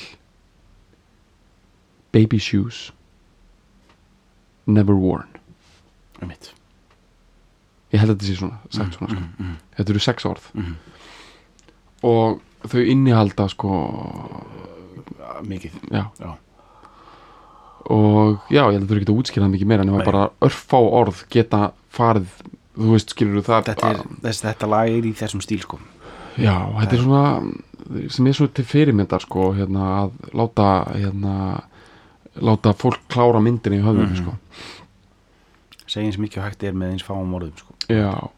[2.14, 2.88] baby shoes
[4.70, 5.28] never worn
[6.22, 6.52] einmitt
[7.94, 9.20] ég held að þetta sé svona, sagt svona sko.
[9.20, 10.74] Mhm, mhm, þetta eru sex orð mhm.
[12.10, 13.82] og þau innihalda sko
[15.24, 16.30] Já, mikið já, Já.
[17.92, 19.96] og já, ég held að þau eru ekki að útskýra það mikið meira en ef
[19.96, 20.02] Nei.
[20.02, 21.60] að bara örfá orð geta
[21.92, 22.30] farið
[22.74, 25.78] þú veist, skilur það þetta, er, þess, þetta lag er í þessum stíl sko
[26.40, 31.34] já, þetta er svona sem er svo til fyrirmyndar sko hérna, að láta hérna,
[32.42, 34.22] láta fólk klára myndinni í höfðunni Mhm.
[34.22, 34.36] sko.
[35.86, 37.74] Segja eins mikið og hægt er með eins fáum orðum sko.
[37.88, 38.30] Já,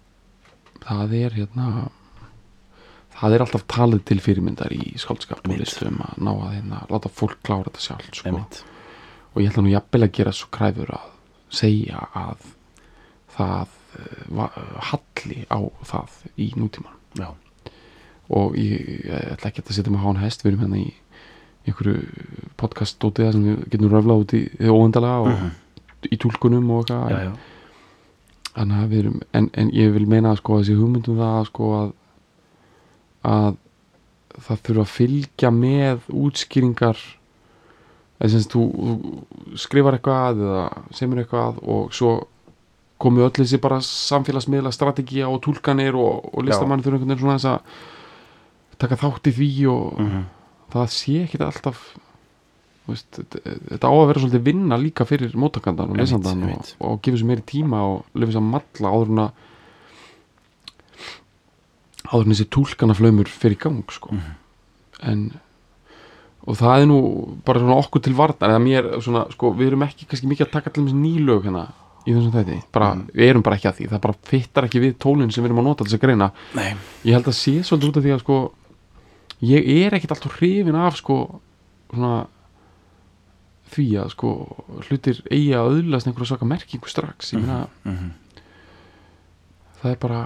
[0.85, 1.89] það er hérna
[3.17, 7.09] það er alltaf talið til fyrirmyndar í skáldskap og listum að ná að hérna, láta
[7.09, 8.47] fólk klára þetta sjálf sko.
[9.35, 11.09] og ég ætla nú jafnvel að gera svo kræfur að
[11.51, 12.37] segja að
[13.37, 13.67] það
[14.29, 14.53] va-
[14.91, 17.33] halli á það í nútíman já,
[18.31, 20.93] og ég, ég ætla ekki að setja mig á hán hest við erum hérna í
[21.67, 21.97] einhverju
[22.57, 25.51] podcast dótið sem við getum röflað út í óendalega og Mhm.
[26.13, 27.33] í túlkunum og eitthvað já, já.
[28.57, 31.65] Þannig að við erum, en, en ég vil meina að sko þessi hugmyndum það sko
[31.83, 31.93] að
[33.27, 33.57] að
[34.47, 36.99] það þurfa að fylgja með útskýringar
[38.21, 40.65] eða sem þú, þú skrifar eitthvað eða
[40.97, 42.15] semur eitthvað og svo
[43.03, 47.37] komu öll þessi bara samfélagsmiðla strategía og túlkanir og, og listamann þurfa einhvern veginn svona
[47.37, 50.25] þess að taka þátt í því og Mhm.
[50.83, 51.81] Það sé ekkit alltaf
[52.87, 56.75] veist, þetta, á að vera svolítið vinna líka fyrir móttakandan og lesandan og, einmitt.
[56.81, 59.31] og gefa sér meiri tíma og lefa sér að matla áður en að
[62.07, 64.13] áður en þessi túlkanaflaumur fyrir í gang sko.
[64.15, 64.37] Mhm.
[65.03, 65.25] en
[66.47, 66.99] og það er nú
[67.45, 70.53] bara svona okkur til varnar eða mér svona, sko, við erum ekki kannski mikið að
[70.55, 71.65] taka allir með nýlög hérna
[72.07, 73.07] í þessum þætti, bara, Mhm.
[73.19, 75.59] við erum bara ekki að því það bara fittar ekki við tólinn sem við erum
[75.59, 78.21] að nota þess að greina Nei, ég held að sé svolítið út af því að
[78.21, 78.53] sko
[79.43, 81.41] ég er ekkit alltaf hrifin af sko
[81.91, 82.27] svona
[83.75, 84.31] því að sko
[84.89, 88.11] hlutir eigi að auðlast einhverja svaka merkingu strax ég meina Mhm.
[89.83, 90.21] það er bara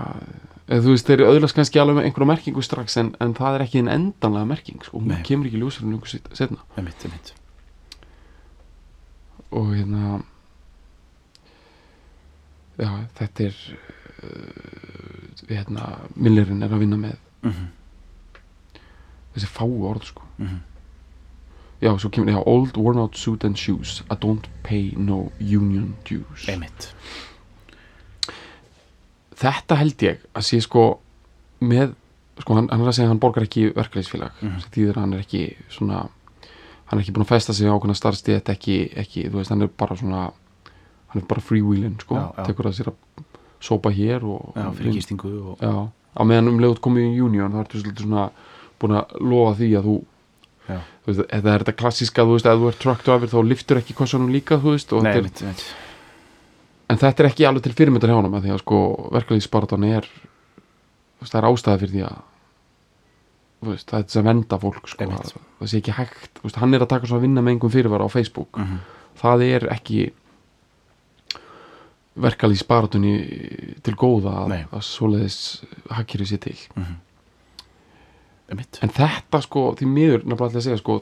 [0.68, 3.78] eða þú veist þeir auðlast kannski alveg einhverja merkingu strax en, en það er ekki
[3.82, 5.22] en endanlega merking sko hún Nei.
[5.26, 7.32] kemur ekki ljósir en einhver setna einmitt, einmitt
[9.50, 10.20] og hérna
[12.78, 13.56] já, þetta er
[14.22, 17.66] uh, hérna, Millerinn er að vinna með Mhm.
[19.34, 20.22] Þessi fáu orð sko.
[20.38, 20.60] Mhm.
[21.82, 24.02] já, svo kemur, já, old worn out suit and shoes.
[24.10, 26.44] I don't pay no union dues.
[26.48, 26.92] Einmitt.
[29.40, 30.82] Þetta held ég að sé sko
[31.64, 31.94] með,
[32.42, 34.60] sko hann, hann er að segja að hann borgar ekki verkefælisfélag, Mhm.
[34.60, 36.08] sem þýðir að hann er ekki svona,
[36.86, 39.48] hann er ekki búin að festa sig á ákveðna starfstíð, þetta ekki, ekki þú veist,
[39.50, 40.32] hann er bara svona
[41.10, 42.44] hann er bara freewheeling, sko, Já, já.
[42.46, 43.24] tekur það sér að
[43.60, 47.20] sópa hér og, Já, og fyrir gistingu og já, á meðan um leiðut komið í
[47.24, 48.30] union þá ertu svolítið svona
[48.80, 49.98] búin að lofa því að þú
[50.70, 53.80] þú veist, þetta er þetta klassíska, þú veist, ef þú er truck driver þá liftur
[53.80, 55.64] ekki kossanum líka, þú veist Nei, er, einmitt, einmitt.
[56.90, 58.80] En þetta er ekki alveg til fyrirmyndar hjá honum að því að sko
[59.16, 60.08] verkefliðsbaratan er
[61.22, 62.22] það er ástæði fyrir því að
[63.70, 66.74] veist, það er þess að venda fólk sko, að, það sé ekki hægt veist, hann
[66.74, 68.56] er að taka svona að vinna með einhverjum fyrirvara á Facebook.
[68.56, 68.80] Mhm.
[69.20, 70.00] það er ekki
[72.20, 73.12] verkefliðsbaratunni
[73.86, 75.38] til góða að, að svoleiðis
[75.92, 76.58] hakkir sér til.
[76.76, 77.09] Einmitt
[78.50, 80.98] en þetta sko, því miður nefnilega að segja sko,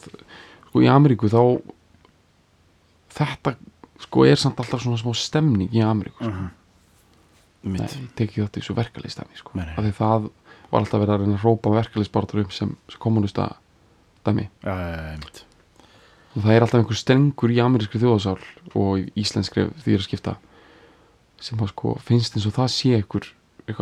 [0.68, 1.40] sko í Ameríku þá
[3.18, 3.54] þetta
[4.04, 6.30] sko er samt alltaf svona smá stemning í Ameríku sko.
[6.32, 6.50] Mhm.
[7.58, 9.50] Nei, Einmitt ég tek ekki þetta í svo verkalýstæmi sko.
[9.58, 9.74] Nei, nei.
[9.74, 10.28] af því það
[10.70, 13.48] var alltaf verið að reyna að rópa verkalýsbartur um sem, sem kommunista
[14.24, 14.74] dæmi já,
[15.14, 15.44] einmitt
[16.36, 18.38] og það er alltaf einhver stengur í amerískri þjóðasál
[18.76, 20.36] og í íslenskri því er að skipta
[21.40, 23.26] sem sko finnst eins og það sé einhver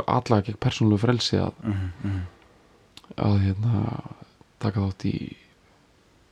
[0.06, 2.22] allega gegn persónulegu frelsi að, Mhm, mhm.
[3.16, 3.82] Að hérna
[4.62, 5.14] taka þátt í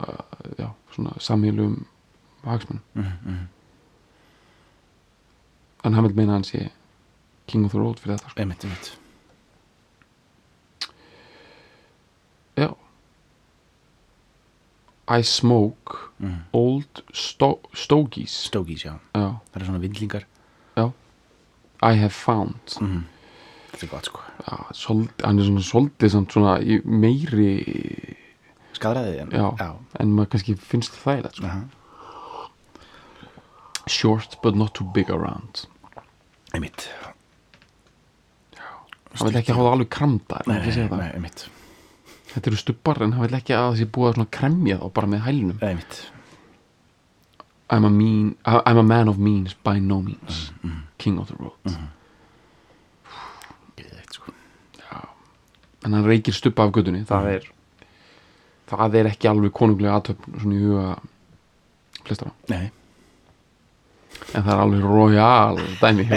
[0.00, 0.22] uh,
[0.58, 1.84] já, svona samílum
[2.44, 2.82] hagsmunum.
[2.94, 3.46] Mhm, mhm.
[5.84, 6.70] en hann vil meina að hann sé
[7.46, 8.40] king of the road fyrir þetta sko.
[8.40, 8.92] Einmitt, einmitt.
[12.56, 12.70] Já.
[15.08, 16.44] I smoke Mhm.
[16.52, 18.30] old sto stogies.
[18.48, 18.98] Stogies, já.
[19.14, 20.24] Já, Það er svona vindlingar.
[21.82, 22.78] I have found.
[22.80, 23.04] Mhm.
[23.82, 24.20] Er gott sko.
[24.46, 27.48] Já, sold, hann er svona soldið samt svona í meiri
[28.74, 29.48] Skadræði en Já.
[29.58, 29.70] já.
[30.02, 31.46] en maður kannski finnst það þægilegt sko.
[31.46, 31.62] Aha.
[33.86, 35.66] short but not too big around.
[36.54, 36.88] Einmitt.
[39.14, 41.44] Hann vil ekki hafa það alveg kramda einmitt.
[42.32, 45.26] Þetta eru stubbar en hann vil ekki að sé búið að kremja þá bara með
[45.28, 46.00] hælunum Einmitt.
[47.70, 50.52] I'm a, mean, I'm a man of means by no means.
[50.62, 51.76] Mm, king of the road.
[53.78, 54.34] Geðveikt, sko.
[55.84, 57.50] En hann reykir stubba af gödunni það er
[58.70, 60.86] það er ekki alveg konunglega aðtöfn svona í huga
[62.04, 62.70] flestara Nei.
[64.34, 66.04] En það er alveg royal dæmi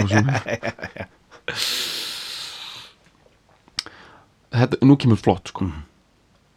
[4.58, 5.64] þetta, nú kemur flott sko.
[5.68, 5.82] Mhm.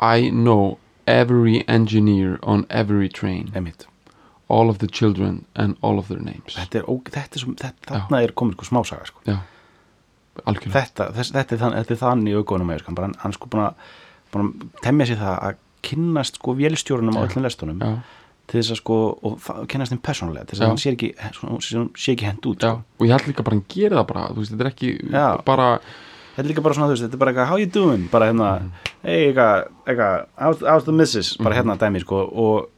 [0.01, 3.51] I know every engineer on every train.
[3.53, 3.85] Einmitt.
[4.49, 6.55] All of the children and all of their names.
[6.55, 9.21] Þetta er, ó, þetta er svo, þetta, þarna er komin sko smásaga sko.
[10.37, 12.95] Já, þetta, þess, þetta, er þann, þetta er þann í augunum með sko.
[13.01, 13.73] hann, hann, sko búin að,
[14.33, 17.25] búin að temja sér það að kynnast sko vélstjórunum á Já.
[17.27, 17.91] öllum lestunum já,
[18.51, 20.65] til þess að sko, og kynnast þeim persónulega til þess Já.
[20.65, 22.83] að hann sé ekki, svona, sé, ekki hend út já, sko.
[22.99, 25.25] og ég held líka bara að hann gerir það bara veist, þetta er ekki Já.
[25.45, 25.67] bara
[26.31, 28.29] þetta er líka bara svona, þú veist, þetta er bara eitthvað how you doing, bara
[28.31, 28.71] hérna Mhm.
[29.03, 32.69] hey, eitthvað, how's, the missus bara hérna dæmi, sko, og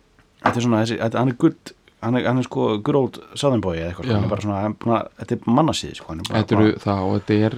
[0.43, 1.74] þetta er svona, þetta, er good
[2.04, 5.12] hann er, hann er sko southern boy eða eitthvað, hann er bara svona, er að,
[5.22, 7.58] þetta er mannasíði, sko, hann er bara, þetta eru það þetta er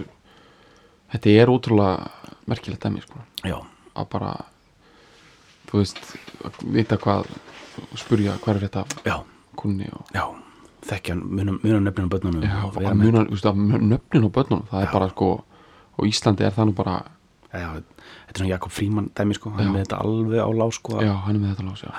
[1.16, 3.22] þetta er ótrúlega merkilegt dæmi sko.
[3.46, 3.58] Já,
[3.96, 4.32] að bara
[5.70, 6.02] þú veist,
[6.46, 7.30] að vita hvað
[8.00, 9.18] spurja hvað er þetta já,
[9.60, 10.26] kunni og já.
[10.86, 13.08] Þekkja munum, munum nöfnum bönnunum Já, og að vera með.
[13.08, 15.30] muna, þú veist, að muna nöfnin á börnunum það er bara sko
[15.96, 16.98] og Íslandi er það nú bara
[17.56, 17.72] þetta
[18.30, 21.14] er svona Jakob Fríman dæmi sko, hann er með þetta alveg á lá sko, já,
[21.26, 21.94] hann er með þetta lás já.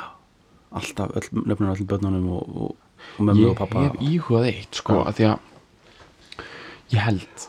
[0.80, 2.76] Alltaf öll, nöfnum á öllum bönnunum og, og,
[3.18, 5.38] og mömmu og ég pappa hef íhugað eitt sko, að því að
[6.96, 7.46] ég held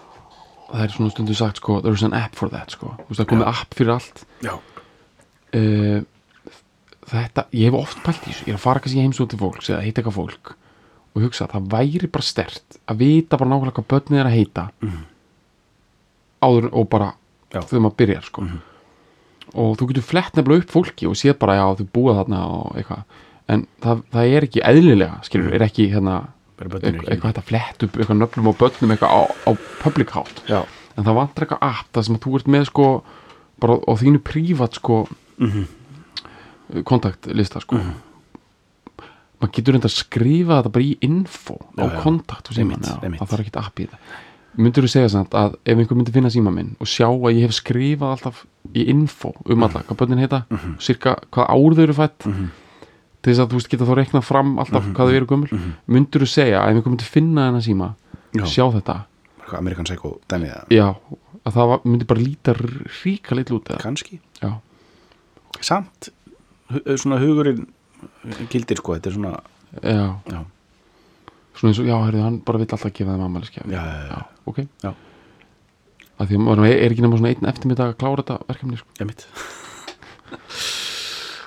[0.67, 3.21] það er svona stundu sagt sko there is an app for that sko, þú veist,
[3.21, 4.23] það komið app fyrir allt.
[5.55, 6.01] Uh,
[7.07, 8.47] þetta, ég hef oft pælt í þessu.
[8.49, 10.51] Ég er að fara kannski heimsótt til fólks eða heita eitthvað fólk
[11.15, 14.35] og hugsa að það væri bara stert að vita bara nákvæmlega hvað börnið er að
[14.37, 15.05] heita Mhm.
[16.47, 17.07] áður og bara
[17.53, 17.61] Já.
[17.63, 18.41] þegar maður byrjar sko.
[18.43, 18.59] Mhm.
[19.53, 22.73] Og þú getur flett nefnilega upp fólki og séð bara já þau búa þarna og
[22.79, 23.03] eitthvað.
[23.47, 26.17] En það, það er ekki eðlilega skilur, er ekki hérna
[26.57, 29.51] eitthvað, að flett upp eitthvað nöfnum og börnum eitthvað á, á
[29.83, 30.41] public hátt.
[30.49, 30.59] Já,
[30.97, 32.87] en það vantar eitthvað app það sem að þú ert með sko
[33.63, 34.99] bara á þínu prívat sko
[35.37, 35.63] mhm,
[36.87, 37.79] kontaktlista sko.
[39.37, 41.99] Maður getur reynda að skrifa þetta bara í info á Já, já.
[42.01, 42.87] kontakt já, einmitt.
[42.89, 44.15] það þarf ekki app í það
[44.57, 47.43] myndur þú segja samt að ef einhver myndi finna síma minn og sjá að ég
[47.45, 48.39] hef skrifað alltaf
[48.75, 50.77] í info um alla hvað börnin heita, Mhm.
[50.79, 52.49] cirka hvað ár þau eru fætt mhm.
[53.21, 55.51] til þess að þú veist geta þá reiknað fram alltaf Mhm, hvað þau eru gömul.
[55.51, 55.71] mhm.
[55.87, 57.93] myndur þú segja að ef við komum til að finna þennan síma
[58.33, 58.43] Já.
[58.45, 58.97] sjá þetta,
[59.57, 60.65] Amerikan Psycho dæmið það?
[60.69, 60.95] Já
[61.47, 62.53] að það var, myndi bara líta
[63.03, 64.19] ríka litlu út eða, kannski.
[64.41, 64.59] Já,
[65.61, 66.09] samt,
[66.71, 67.67] hu- svona hugurinn
[68.51, 69.39] gildir sko, þetta er svona
[69.81, 70.41] já, já,
[71.55, 74.25] svona eins og, já, herrðu, hann bara vill alltaf gefa þeim ammæliskef já, já, já,
[74.45, 74.59] ok.
[74.83, 74.93] Já.
[76.17, 78.89] Að því að er ekki svona einn eftirmyndag að klára þetta verkefni sko.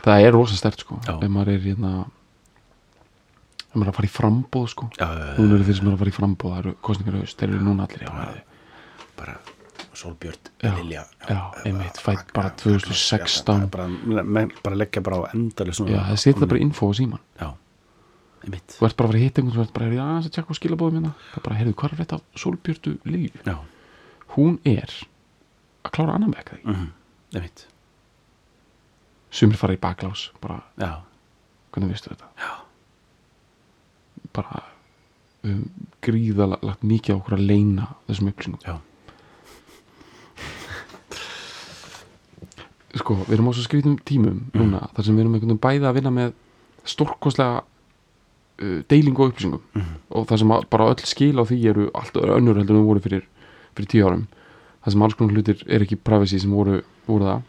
[0.04, 1.92] það er rosa stert sko ef maður er hérna
[3.70, 4.88] ef maður er að fara í frambóð sko.
[4.98, 5.06] Já,
[5.38, 7.52] núna eru þeir sem eru að fara í frambóð það eru kostningar í haust, þeir
[7.54, 8.44] eru núna allir já, já,
[9.20, 9.34] bara
[10.00, 11.02] Solbjörn, Lilja
[11.66, 13.64] einmitt, Ag- bara Ag- 2016.
[13.64, 13.88] já, bara,
[14.22, 17.48] bara, bara leggja bara á já það setja bara info á síman já,
[18.46, 18.76] einmitt.
[18.78, 20.96] Þú ert bara að fara að hitta einhvern þú ert bara að tjekka á skilabóðum
[21.00, 21.12] hérna.
[21.34, 23.42] Það er bara, heyrðu, hvað er þetta Solbjörtu Lilju?
[23.44, 23.56] Já,
[24.36, 24.92] hún er
[25.84, 26.88] að klára annan vekk þegar mhm,
[27.36, 27.66] einmitt.
[29.30, 30.90] Sumir fara í baklás, bara, já,
[31.72, 32.28] hvernig veistu þetta?
[32.42, 32.50] Já,
[34.34, 34.62] bara
[35.46, 35.64] um,
[36.02, 38.64] gríðalagt mikið á okkur að leina þessum upplýsingum.
[38.66, 38.76] Já,
[43.00, 44.58] sko, við erum á svo skrítum tímum Mm.
[44.60, 46.32] núna, þar sem við erum einhvern veginn bæði að vinna með
[46.84, 49.62] stórkostlega uh, deilingu og upplýsingum.
[49.74, 52.88] Mhm, og það sem bara öll skil á því eru allt önnur heldur en þau
[52.90, 53.24] voru fyrir,
[53.76, 54.26] fyrir tíu árum.
[54.84, 57.42] Það sem alls konar hlutir er ekki privacy sem voru, voru það.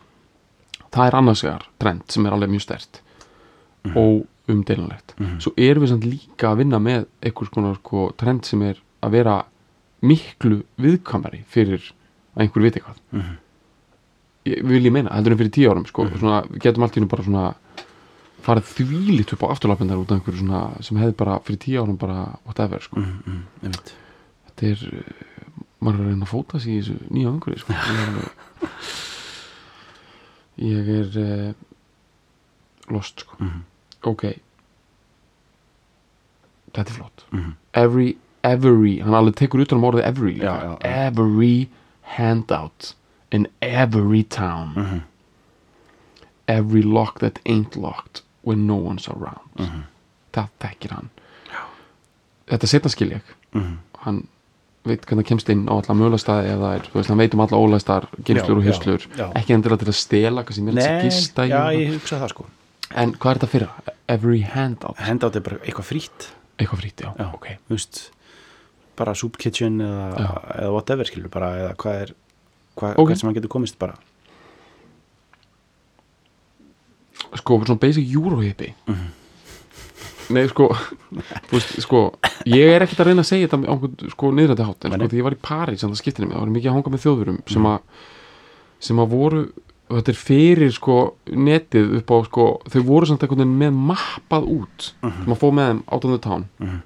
[0.91, 3.01] Það er annars vegar trend sem er alveg mjög stert
[3.84, 3.97] Mhm.
[3.97, 8.45] og umdeilanlegt mhm, svo erum við samt líka að vinna með einhvers konar sko, trend
[8.45, 9.45] sem er að vera
[10.03, 11.82] miklu viðkamari fyrir
[12.36, 13.38] að einhver viti hvað mhm,
[14.45, 16.19] ég, vil ég meina, heldur en fyrir tíu árum sko, Mhm.
[16.19, 17.55] svona, við getum allt í hennu bara svona
[18.41, 21.97] farið þvílitt upp á afturlapindar út af einhverju svona sem hefði bara fyrir tíu árum
[21.97, 22.99] bara whatever sko.
[22.99, 23.74] mhm, mhm,
[24.45, 25.15] þetta er
[25.82, 27.73] maður er að reyna að fóta sig í þessu nýja umhverju sko.
[30.61, 31.53] ég er ég er uh,
[32.93, 33.38] lost sko.
[33.39, 33.61] mhm,
[34.11, 34.25] ok.
[36.71, 37.25] Þetta er flott.
[37.32, 38.09] Mhm, every,
[38.47, 40.36] every, hann alveg tekur utan um orðið every.
[40.39, 40.91] Já, já, já.
[41.07, 41.69] every
[42.15, 42.93] handout
[43.32, 44.73] in every town.
[44.75, 45.01] Mhm,
[46.47, 49.49] every lock that ain't locked when no one's around.
[49.59, 49.84] Mhm,
[50.34, 51.09] það tekir hann.
[52.51, 53.21] Þetta setna skil ég.
[53.53, 53.77] Mhm.
[54.01, 54.27] hann
[54.86, 57.43] veit hvernig hann kemst inn á alla mögulegstaði eða er, þú veist, hann veit um
[57.45, 58.65] alla ólæstar geimslur og
[59.17, 59.27] já.
[59.38, 62.45] ekki endilega til að stela kannski mér Nei, gista já, ég hugsa það sko
[62.95, 63.69] en hvað er þetta fyrir?
[64.09, 67.27] every handout, Handout er bara eitthvað frýtt eitthvað frýtt, já, Já.
[67.34, 68.01] ok Þú veist
[68.97, 72.13] bara soup kitchen eða, eða whatever skilur bara eða hvað er
[72.75, 73.07] hvað, Ok.
[73.11, 73.95] hvað sem hann getur komist bara
[77.38, 79.07] sko, svona basic eurohippi Mhm.
[80.34, 80.67] Nei, sko
[81.51, 82.01] veist, sko,
[82.49, 85.07] ég er ekkert að reyna að segja þetta á einhvern, sko, niðrætti hátt en sko,
[85.11, 87.03] því ég var í París, þannig að skiptinni mig það var mikið að hanga með
[87.05, 87.71] þjóðurum sem Mhm.
[87.71, 87.79] að
[88.82, 89.41] sem að voru,
[89.91, 90.95] þetta er fyrir sko,
[91.29, 95.23] netið upp á, sko þau voru samt einhvern veginn með mappað út Mhm.
[95.25, 96.82] sem að fóð með þeim out on the town Mhm.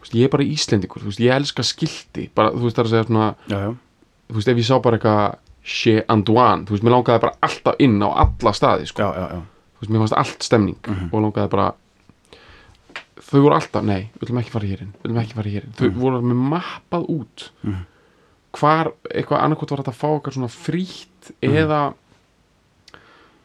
[0.00, 2.80] Þú veist, ég er bara Íslendingur, þú veist, ég elska skilti bara, þú veist, það
[2.80, 3.74] er að segja svona Já, já,
[4.30, 7.74] þú veist, ef ég sá bara eitthvað Chez Antoine, þú veist, mér langaði bara alltaf
[7.78, 9.40] inn á alla staði, sko já, já, já.
[9.76, 11.10] þú veist, mér fannst allt stemning Mhm.
[11.12, 11.74] og langaði bara
[13.30, 15.64] þau voru alltaf, nei, við viljum ekki fara hér inn við viljum ekki fara hér
[15.64, 16.00] inn, þau Mhm.
[16.00, 17.86] voru með mappað út Mhm.
[18.52, 21.54] hvar, eitthvað annarkot var þetta að fá eitthvað svona frítt Mhm.
[21.54, 21.94] eða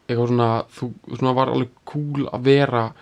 [0.08, 2.92] eitthvað svona þú svona var alveg cool að vera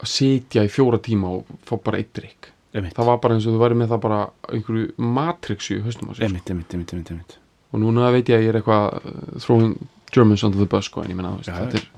[0.00, 3.54] að sitja í fjóra tíma og fá bara eitt drikk það var bara eins og
[3.54, 6.74] þú væri með það bara einhverju matrixu einmitt, einmitt,
[7.10, 7.38] einmitt.
[7.72, 9.78] og núna veit ég að ég er eitthvað uh, throwing
[10.12, 11.88] Germans under the bus sko, en ég menna, Já, þetta er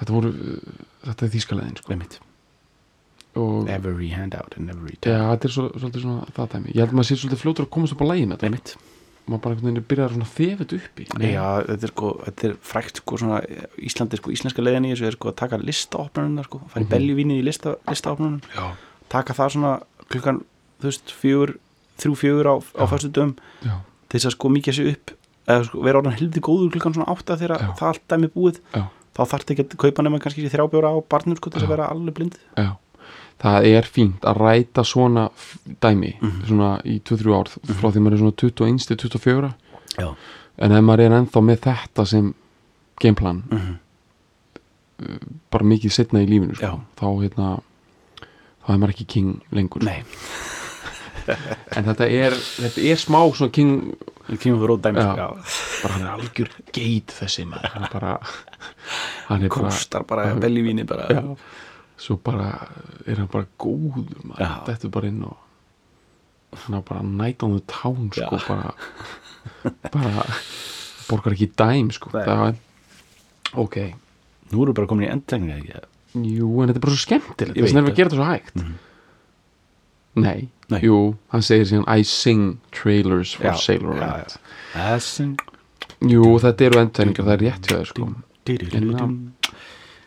[0.00, 0.58] þetta voru uh,
[1.06, 1.92] þetta er þýskalegin sko.
[1.94, 2.18] einmitt.
[3.36, 6.70] og Every handout and every ja, þetta er svo, svolítið svona það dæmi.
[6.72, 8.46] Ég held að maður sé svolítið fljótur að komast upp á lægi með þetta.
[8.50, 8.76] Einmitt.
[9.26, 13.00] maður bara einhvern veginn byrjar svona þefut uppi Já, þetta er, sko, þetta er frækt
[13.02, 13.40] sko, svona,
[13.82, 16.92] Íslandi, sko, íslenska leiðin í þessu er sko, að taka listaopnunum sko, fara í Mhm.
[16.94, 18.40] beljuvínið í lista, listaopnunum.
[18.54, 18.66] Já,
[19.10, 19.72] taka það svona
[20.08, 20.38] klukkan
[20.80, 21.56] þú veist, fjögur,
[21.98, 23.34] þrjú fjögur á, á fyrstu
[24.08, 25.10] til þess að sko mikið sér upp
[25.48, 28.60] eða sko vera orðan heldur góður klukkan svona átta þegar það allt dæmi búið.
[28.74, 28.82] Já,
[29.16, 31.88] þá þarf ekki að kaupa nema kannski þrjá bjóra á barnum sko til að vera
[31.92, 32.74] alveg blind já
[33.42, 35.26] það er fínt að ræta svona
[35.82, 36.46] dæmi, Mhm.
[36.48, 39.54] svona í 2-3 ár frá því maður er svona 21 til 24
[39.98, 40.14] Já.
[40.58, 42.34] en ef maður er ennþá með þetta sem
[43.00, 43.76] gameplan mm -hmm.
[45.50, 46.80] bara mikið setna í lífinu sko.
[46.96, 47.60] Þá hérna
[48.66, 49.90] þá er maður ekki king lengur sko.
[49.90, 50.02] Nei,
[51.76, 53.72] en þetta er, þetta er smá svona king
[54.26, 55.12] í kringum fyrir rót dæmi Já.
[55.16, 55.28] já.
[55.82, 57.72] bara hann er algjör geit þessi maður.
[57.76, 58.12] Hann bara
[59.28, 60.28] hann er bara, kostar bara
[60.88, 61.08] bara.
[61.10, 61.22] Já,
[62.06, 62.50] svo bara
[63.06, 67.58] er hann bara góður maður, þetta er bara inn og hann er bara night on
[67.58, 68.46] the town sko, Já.
[68.48, 68.74] bara
[69.92, 70.26] bara
[71.06, 72.10] borgar ekki dæm sko.
[72.14, 72.24] Nei.
[72.26, 72.56] það er
[73.62, 73.76] ok.
[74.50, 75.84] Nú erum við bara komin í ekki?
[76.16, 77.56] Jú, en þetta er bara svo skemmtilegt.
[77.58, 78.54] Þess vegna er við að gera þetta svo hægt.
[78.56, 78.74] Mhm.
[80.16, 80.80] Nei, Nei.
[80.82, 80.96] jú,
[81.32, 84.36] hann segir síðan I sing trailers for Já, Sailor Rant
[84.74, 85.34] Þessin
[86.10, 88.08] jú, þetta eru endurtegningar, það er rétt hjá þér sko.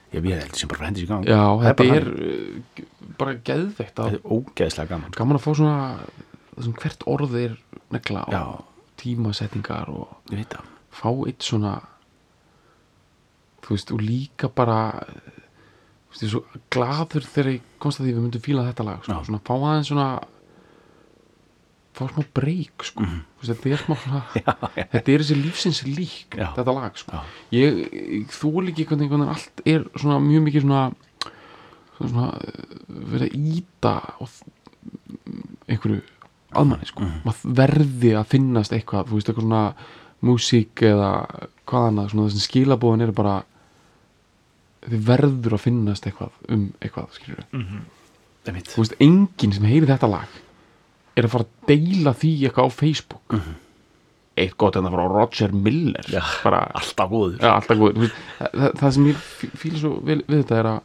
[0.09, 1.27] Ég við heldur sem bara hendur sér í gang.
[1.29, 2.83] Já, Það þetta er uh,
[3.19, 5.19] bara geðveikt Þetta að er ógeðslega gaman sko.
[5.21, 7.53] gaman að fá svona hvert orð er
[7.93, 8.63] negla og
[8.99, 10.65] tímasetningar og veit það.
[10.99, 11.75] fá eitt svona
[13.63, 14.79] þú veist, og líka bara
[16.23, 19.13] ég er svo gladur þegar ég komst að því við myndum fíla þetta lag sko.
[19.15, 19.25] Já.
[19.29, 20.09] svona fá aðeins svona
[21.99, 23.03] fá smá breyk sko.
[23.41, 24.21] Veist, þetta er smá svona
[24.93, 26.51] þetta er þessi lífsins lík Já.
[26.55, 27.17] þetta lag sko.
[27.17, 27.23] Já.
[27.57, 27.81] ég,
[28.21, 30.83] ég þú líki hvernig, hvernig allt er svona mjög mikið svona
[31.97, 32.77] svona, svona eh,
[33.13, 34.39] verið að íta og
[35.69, 36.01] einhverju
[36.59, 37.03] aðmanni sko.
[37.05, 37.19] Mhm.
[37.27, 39.63] maður verði að finnast eitthvað þú veist, eitthvað svona
[40.25, 41.09] músík eða
[41.69, 43.35] hvað annað, svona þessi skilabóðin eru bara
[44.93, 47.45] þið verður að finnast eitthvað um eitthvað, skilur
[48.49, 50.37] Ég veit þú veist, enginn sem heyri þetta lag
[51.19, 53.35] er að fara að deila því eitthvað á Facebook.
[54.39, 56.05] Eitt gott en það frá Roger Miller.
[56.07, 56.21] Já.
[56.45, 57.41] bara, Alltaf góður.
[57.43, 59.25] Ja, alltaf góð veist, það, það sem ég
[59.59, 60.79] fíla svo við, við þetta er að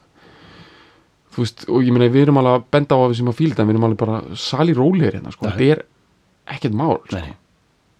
[1.34, 3.38] þú veist, og ég meina við erum alveg að benda á að við sem að
[3.38, 5.84] fíla þetta, við erum alveg bara sali rólegir hérna, sko, þetta er
[6.56, 7.32] ekkert mál, sko, Nei,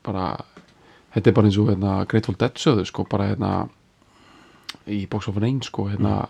[0.07, 0.27] bara
[1.15, 3.53] þetta er bara eins og hérna, Grateful Dead sögðu, sko, bara hérna
[4.89, 6.29] í Box of Rain, sko, hérna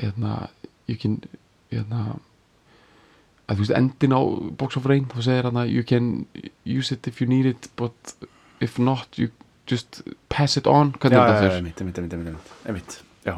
[0.00, 0.48] hérna,
[0.88, 1.20] you can
[1.70, 2.18] hérna
[3.48, 4.20] að þú veist, endin á
[4.58, 6.26] Box of Rain þá segir hérna, you can
[6.64, 8.14] use it if you need it, but
[8.60, 9.28] if not you
[9.66, 11.80] just pass it on hvernig já, þetta ég veit,
[12.66, 13.36] ég veit Já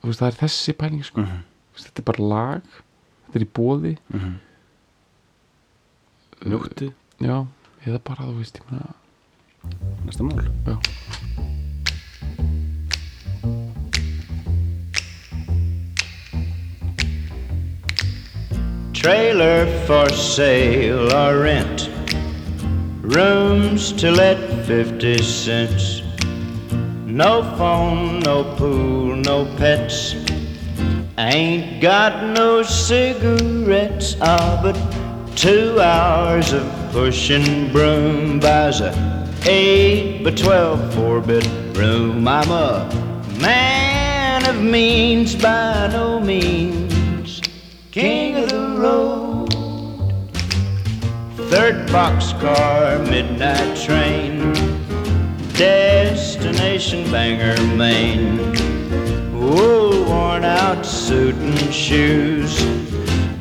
[0.00, 1.20] þú veist, það er þessi pæling sko.
[1.20, 1.42] Mhm.
[1.44, 2.62] Þú veist, þetta er bara lag
[3.26, 4.34] þetta er í bóði Mhm.
[6.44, 6.90] Njóttu
[7.24, 7.36] já,
[7.86, 8.94] eða bara, þú veist, ég meina
[10.04, 10.74] Næsta mál já,
[19.04, 21.90] Trailer for sale or rent.
[23.02, 26.00] Rooms to let 50 cents.
[27.04, 30.14] No phone, no pool, no pets.
[31.18, 38.90] Ain't got no cigarettes, ah, but two hours of pushing broom buys a
[39.44, 42.26] eight by twelve four bedroom.
[42.26, 42.88] I'm a
[43.38, 47.42] man of means by no means,
[47.90, 48.33] king
[48.84, 49.48] road.
[51.50, 54.52] Third boxcar, midnight train,
[55.54, 58.38] destination Bangor, Maine.
[59.38, 62.52] Wool worn out suit and shoes.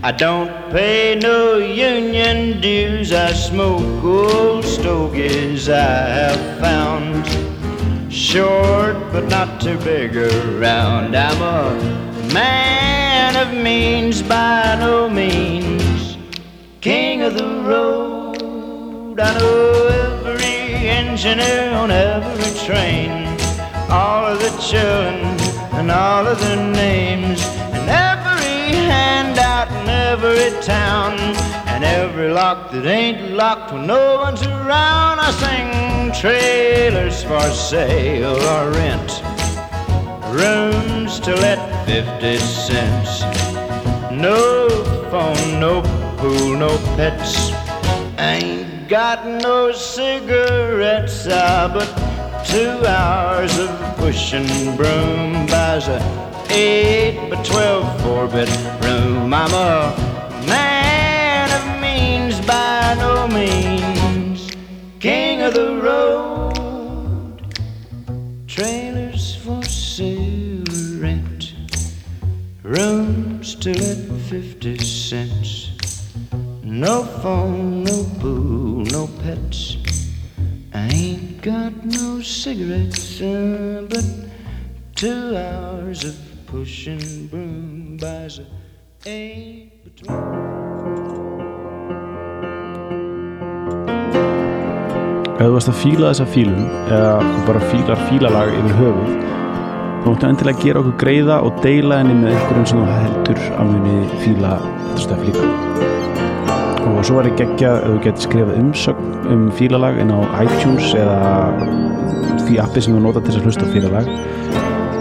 [0.10, 3.12] I don't pay no union dues.
[3.12, 7.24] I smoke old stogies I have found.
[8.12, 11.16] Short but not too big around.
[11.16, 16.18] I'm a man of means by no means.
[16.82, 19.20] King of the road.
[19.20, 23.12] I know every engineer on every train.
[23.90, 25.40] All of the children
[25.78, 27.42] and all of their names.
[27.76, 31.14] And every handout in every town.
[31.68, 35.20] And every lock that ain't locked when no one's around.
[35.20, 39.12] I sing trailers for sale or rent.
[40.34, 43.22] Rooms to let 50 cents.
[44.12, 44.70] No
[45.10, 45.82] phone, no
[46.18, 47.52] pool, no pets.
[48.18, 51.90] Ain't got no cigarettes, ah, but
[52.46, 56.00] two hours of pushing broom buys a
[56.50, 59.34] eight by twelve four bedroom.
[59.34, 59.96] I'm a
[60.48, 64.52] man of means by no means,
[65.00, 67.56] king of the road.
[68.48, 68.83] Trailers
[72.74, 74.00] Rooms to let
[74.32, 75.70] 50 cents.
[76.64, 79.78] No phone, no pool, no pets.
[80.74, 84.04] I ain't got no cigarettes, uh, but
[84.96, 86.16] two hours of
[86.48, 88.46] pushing broom buys a
[89.06, 90.18] eight between.
[95.38, 97.14] Ef þú varst að fíla þessa fílun eða
[97.46, 99.34] bara fílar fílalag yfir höfuð
[100.04, 103.70] þá máttu endilega gera okkur greiða og deila henni með einhverjum sem þú heldur að
[103.70, 105.52] muni fíla þetta stöf líka.
[106.92, 110.92] Og svo var ég geggjað ef þú getur skrifað umsögn um fílalag inn á iTunes
[111.00, 111.16] eða
[112.44, 114.10] því appi sem þú nota til þess að hlusta fílalag.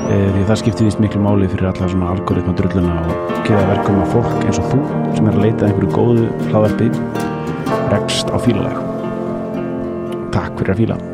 [0.07, 4.03] E, því það skiptir vist miklu máli fyrir alla svona algoritma drulluna og geða verkum
[4.05, 4.83] að fólk eins og þú
[5.17, 6.93] sem er að leita að einhverju góðu hlaðarpi
[7.91, 8.79] rekst á fílalag.
[10.31, 11.07] Takk fyrir að fíla